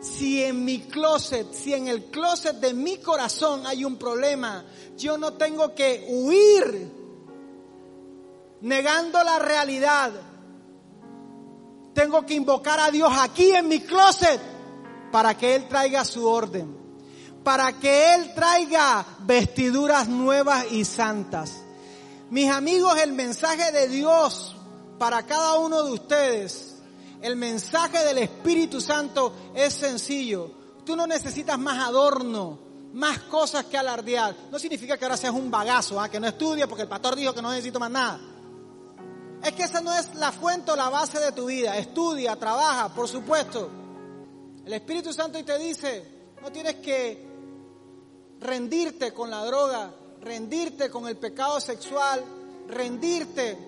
si 0.00 0.42
en 0.42 0.64
mi 0.64 0.80
closet, 0.80 1.52
si 1.52 1.72
en 1.72 1.88
el 1.88 2.04
closet 2.04 2.56
de 2.56 2.74
mi 2.74 2.98
corazón 2.98 3.66
hay 3.66 3.84
un 3.84 3.96
problema, 3.96 4.64
yo 4.96 5.16
no 5.16 5.32
tengo 5.34 5.74
que 5.74 6.06
huir 6.06 6.92
negando 8.60 9.22
la 9.24 9.38
realidad. 9.38 10.12
Tengo 11.94 12.24
que 12.24 12.34
invocar 12.34 12.80
a 12.80 12.90
Dios 12.90 13.12
aquí 13.18 13.50
en 13.52 13.68
mi 13.68 13.80
closet 13.80 14.40
para 15.10 15.36
que 15.36 15.56
Él 15.56 15.68
traiga 15.68 16.04
su 16.04 16.26
orden, 16.26 16.76
para 17.42 17.72
que 17.72 18.14
Él 18.14 18.32
traiga 18.34 19.04
vestiduras 19.20 20.08
nuevas 20.08 20.70
y 20.70 20.84
santas. 20.84 21.62
Mis 22.30 22.50
amigos, 22.50 22.98
el 23.00 23.12
mensaje 23.12 23.72
de 23.72 23.88
Dios 23.88 24.56
para 24.98 25.24
cada 25.24 25.58
uno 25.58 25.82
de 25.82 25.92
ustedes 25.92 26.70
el 27.22 27.36
mensaje 27.36 28.04
del 28.04 28.18
Espíritu 28.18 28.80
Santo 28.80 29.32
es 29.54 29.74
sencillo. 29.74 30.50
Tú 30.84 30.96
no 30.96 31.06
necesitas 31.06 31.58
más 31.58 31.86
adorno, 31.86 32.58
más 32.94 33.18
cosas 33.20 33.66
que 33.66 33.76
alardear. 33.76 34.34
No 34.50 34.58
significa 34.58 34.96
que 34.96 35.04
ahora 35.04 35.18
seas 35.18 35.34
un 35.34 35.50
bagazo, 35.50 36.00
¿ah? 36.00 36.08
que 36.08 36.18
no 36.18 36.26
estudies 36.26 36.66
porque 36.66 36.82
el 36.82 36.88
pastor 36.88 37.16
dijo 37.16 37.34
que 37.34 37.42
no 37.42 37.50
necesito 37.50 37.78
más 37.78 37.90
nada. 37.90 38.20
Es 39.42 39.52
que 39.52 39.62
esa 39.62 39.80
no 39.80 39.94
es 39.94 40.14
la 40.14 40.32
fuente 40.32 40.70
o 40.70 40.76
la 40.76 40.90
base 40.90 41.18
de 41.18 41.32
tu 41.32 41.46
vida. 41.46 41.76
Estudia, 41.78 42.36
trabaja, 42.36 42.94
por 42.94 43.08
supuesto. 43.08 43.70
El 44.64 44.72
Espíritu 44.72 45.12
Santo 45.12 45.42
te 45.44 45.58
dice, 45.58 46.04
no 46.42 46.52
tienes 46.52 46.76
que 46.76 47.26
rendirte 48.40 49.12
con 49.12 49.30
la 49.30 49.44
droga, 49.44 49.92
rendirte 50.20 50.90
con 50.90 51.08
el 51.08 51.16
pecado 51.16 51.60
sexual, 51.60 52.22
rendirte 52.68 53.58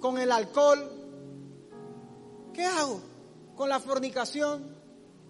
con 0.00 0.18
el 0.18 0.30
alcohol, 0.30 0.98
¿Qué 2.58 2.64
hago 2.64 3.00
con 3.54 3.68
la 3.68 3.78
fornicación? 3.78 4.76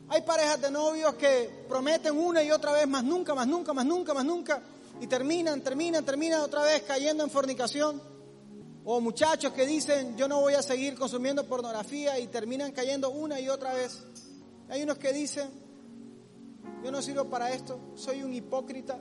Hay 0.09 0.23
parejas 0.23 0.63
de 0.63 0.71
novios 0.71 1.13
que 1.17 1.67
prometen 1.69 2.19
una 2.19 2.43
y 2.43 2.51
otra 2.51 2.73
vez 2.73 2.89
más 2.89 3.05
nunca, 3.05 3.35
más 3.35 3.47
nunca, 3.47 3.75
más 3.75 3.85
nunca, 3.85 4.15
más 4.15 4.25
nunca, 4.25 4.63
y 4.99 5.07
terminan, 5.07 5.61
terminan, 5.61 6.07
terminan 6.07 6.41
otra 6.41 6.63
vez 6.63 6.85
cayendo 6.85 7.23
en 7.23 7.29
fornicación. 7.29 8.01
O 8.91 9.03
muchachos 9.03 9.53
que 9.53 9.67
dicen 9.67 10.17
yo 10.17 10.27
no 10.29 10.41
voy 10.41 10.55
a 10.55 10.63
seguir 10.63 10.99
consumiendo 10.99 11.45
pornografía 11.45 12.19
y 12.19 12.27
terminan 12.29 12.73
cayendo 12.73 13.11
una 13.11 13.39
y 13.39 13.51
otra 13.51 13.75
vez. 13.75 14.03
Hay 14.71 14.83
unos 14.83 14.97
que 14.97 15.13
dicen 15.13 15.51
yo 16.83 16.91
no 16.91 17.03
sirvo 17.03 17.27
para 17.27 17.53
esto, 17.53 17.79
soy 17.95 18.23
un 18.23 18.33
hipócrita, 18.33 18.99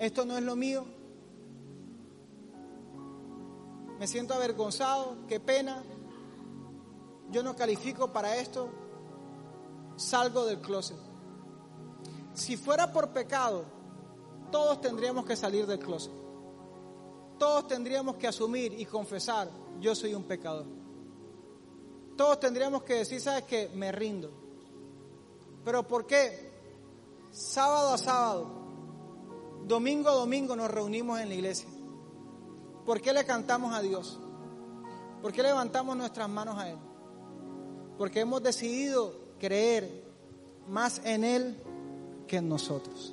esto 0.00 0.24
no 0.24 0.36
es 0.36 0.42
lo 0.42 0.56
mío. 0.56 0.84
Me 4.00 4.08
siento 4.08 4.34
avergonzado, 4.34 5.28
qué 5.28 5.38
pena, 5.38 5.84
yo 7.30 7.44
no 7.44 7.54
califico 7.54 8.12
para 8.12 8.34
esto, 8.34 8.68
salgo 9.94 10.44
del 10.44 10.60
closet. 10.60 10.98
Si 12.34 12.56
fuera 12.56 12.92
por 12.92 13.10
pecado, 13.10 13.62
todos 14.50 14.80
tendríamos 14.80 15.24
que 15.24 15.36
salir 15.36 15.68
del 15.68 15.78
closet. 15.78 16.19
Todos 17.40 17.66
tendríamos 17.66 18.16
que 18.16 18.28
asumir 18.28 18.78
y 18.78 18.84
confesar, 18.84 19.50
yo 19.80 19.94
soy 19.94 20.14
un 20.14 20.24
pecador. 20.24 20.66
Todos 22.16 22.38
tendríamos 22.38 22.82
que 22.82 22.94
decir, 22.94 23.20
¿sabes 23.20 23.44
qué? 23.44 23.70
Me 23.74 23.90
rindo. 23.90 24.30
Pero 25.64 25.88
¿por 25.88 26.06
qué? 26.06 26.50
Sábado 27.32 27.94
a 27.94 27.98
sábado, 27.98 28.46
domingo 29.64 30.10
a 30.10 30.14
domingo 30.14 30.54
nos 30.54 30.70
reunimos 30.70 31.18
en 31.18 31.30
la 31.30 31.34
iglesia. 31.34 31.68
¿Por 32.84 33.00
qué 33.00 33.12
le 33.12 33.24
cantamos 33.24 33.72
a 33.74 33.80
Dios? 33.80 34.18
¿Por 35.22 35.32
qué 35.32 35.42
levantamos 35.42 35.96
nuestras 35.96 36.28
manos 36.28 36.58
a 36.58 36.68
Él? 36.68 36.78
porque 38.00 38.20
hemos 38.20 38.42
decidido 38.42 39.14
creer 39.38 40.02
más 40.66 41.02
en 41.04 41.22
Él 41.22 41.54
que 42.26 42.38
en 42.38 42.48
nosotros. 42.48 43.12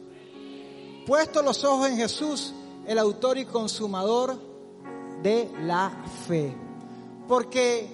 Puesto 1.06 1.42
los 1.42 1.62
ojos 1.66 1.90
en 1.90 1.98
Jesús, 1.98 2.54
el 2.88 2.98
autor 2.98 3.38
y 3.38 3.46
consumador 3.46 4.40
de 5.22 5.52
la 5.62 5.92
fe. 6.26 6.56
Porque 7.28 7.88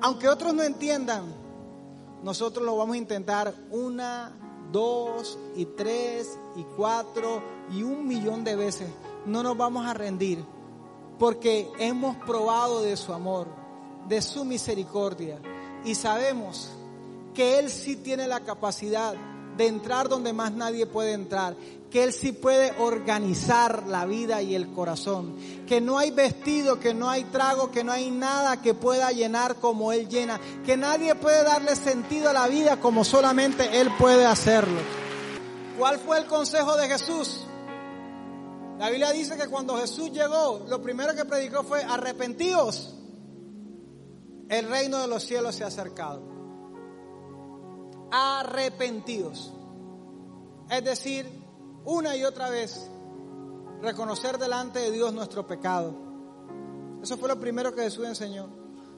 aunque 0.00 0.28
otros 0.28 0.52
no 0.54 0.62
entiendan, 0.62 1.24
nosotros 2.22 2.64
lo 2.64 2.76
vamos 2.76 2.94
a 2.94 2.98
intentar 2.98 3.54
una, 3.70 4.32
dos 4.70 5.38
y 5.56 5.64
tres 5.64 6.38
y 6.56 6.62
cuatro 6.76 7.42
y 7.72 7.82
un 7.82 8.06
millón 8.06 8.44
de 8.44 8.56
veces. 8.56 8.88
No 9.24 9.42
nos 9.42 9.56
vamos 9.56 9.86
a 9.86 9.94
rendir 9.94 10.44
porque 11.18 11.70
hemos 11.78 12.16
probado 12.16 12.82
de 12.82 12.96
su 12.96 13.12
amor, 13.12 13.46
de 14.08 14.20
su 14.20 14.44
misericordia 14.44 15.38
y 15.84 15.94
sabemos 15.94 16.70
que 17.32 17.58
Él 17.58 17.70
sí 17.70 17.96
tiene 17.96 18.26
la 18.26 18.40
capacidad 18.40 19.14
de 19.56 19.66
entrar 19.66 20.08
donde 20.08 20.32
más 20.32 20.52
nadie 20.52 20.86
puede 20.86 21.12
entrar, 21.12 21.56
que 21.90 22.04
Él 22.04 22.12
sí 22.12 22.32
puede 22.32 22.72
organizar 22.78 23.86
la 23.86 24.04
vida 24.04 24.42
y 24.42 24.54
el 24.54 24.72
corazón, 24.72 25.36
que 25.66 25.80
no 25.80 25.98
hay 25.98 26.10
vestido, 26.10 26.80
que 26.80 26.94
no 26.94 27.08
hay 27.08 27.24
trago, 27.24 27.70
que 27.70 27.84
no 27.84 27.92
hay 27.92 28.10
nada 28.10 28.60
que 28.60 28.74
pueda 28.74 29.12
llenar 29.12 29.56
como 29.56 29.92
Él 29.92 30.08
llena, 30.08 30.40
que 30.64 30.76
nadie 30.76 31.14
puede 31.14 31.44
darle 31.44 31.76
sentido 31.76 32.30
a 32.30 32.32
la 32.32 32.48
vida 32.48 32.80
como 32.80 33.04
solamente 33.04 33.80
Él 33.80 33.90
puede 33.98 34.26
hacerlo. 34.26 34.80
¿Cuál 35.78 35.98
fue 35.98 36.18
el 36.18 36.26
consejo 36.26 36.76
de 36.76 36.88
Jesús? 36.88 37.40
La 38.78 38.90
Biblia 38.90 39.12
dice 39.12 39.36
que 39.36 39.48
cuando 39.48 39.76
Jesús 39.76 40.10
llegó, 40.10 40.66
lo 40.68 40.82
primero 40.82 41.14
que 41.14 41.24
predicó 41.24 41.62
fue 41.62 41.82
arrepentíos 41.82 42.94
el 44.48 44.68
reino 44.68 44.98
de 44.98 45.08
los 45.08 45.24
cielos 45.24 45.54
se 45.54 45.64
ha 45.64 45.68
acercado. 45.68 46.33
Arrepentidos. 48.14 49.52
Es 50.70 50.84
decir, 50.84 51.28
una 51.84 52.16
y 52.16 52.22
otra 52.22 52.48
vez, 52.48 52.88
reconocer 53.82 54.38
delante 54.38 54.78
de 54.78 54.92
Dios 54.92 55.12
nuestro 55.12 55.44
pecado. 55.48 55.92
Eso 57.02 57.16
fue 57.16 57.28
lo 57.28 57.40
primero 57.40 57.74
que 57.74 57.82
Jesús 57.82 58.06
enseñó. 58.06 58.46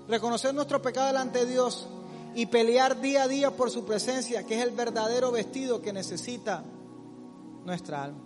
Reconocer 0.07 0.55
nuestro 0.55 0.83
pecado 0.83 1.07
delante 1.07 1.47
de 1.47 1.53
Dios 1.53 1.89
y 2.35 2.45
pelear 2.45 3.01
día 3.01 3.23
a 3.23 3.29
día 3.29 3.57
por 3.57 3.71
su 3.71 3.87
presencia, 3.87 4.45
que 4.45 4.57
es 4.57 4.63
el 4.63 4.73
verdadero 4.73 5.33
vestido 5.33 5.81
que 5.81 5.95
necesita 5.95 6.63
nuestra 7.65 8.05
alma. 8.05 8.26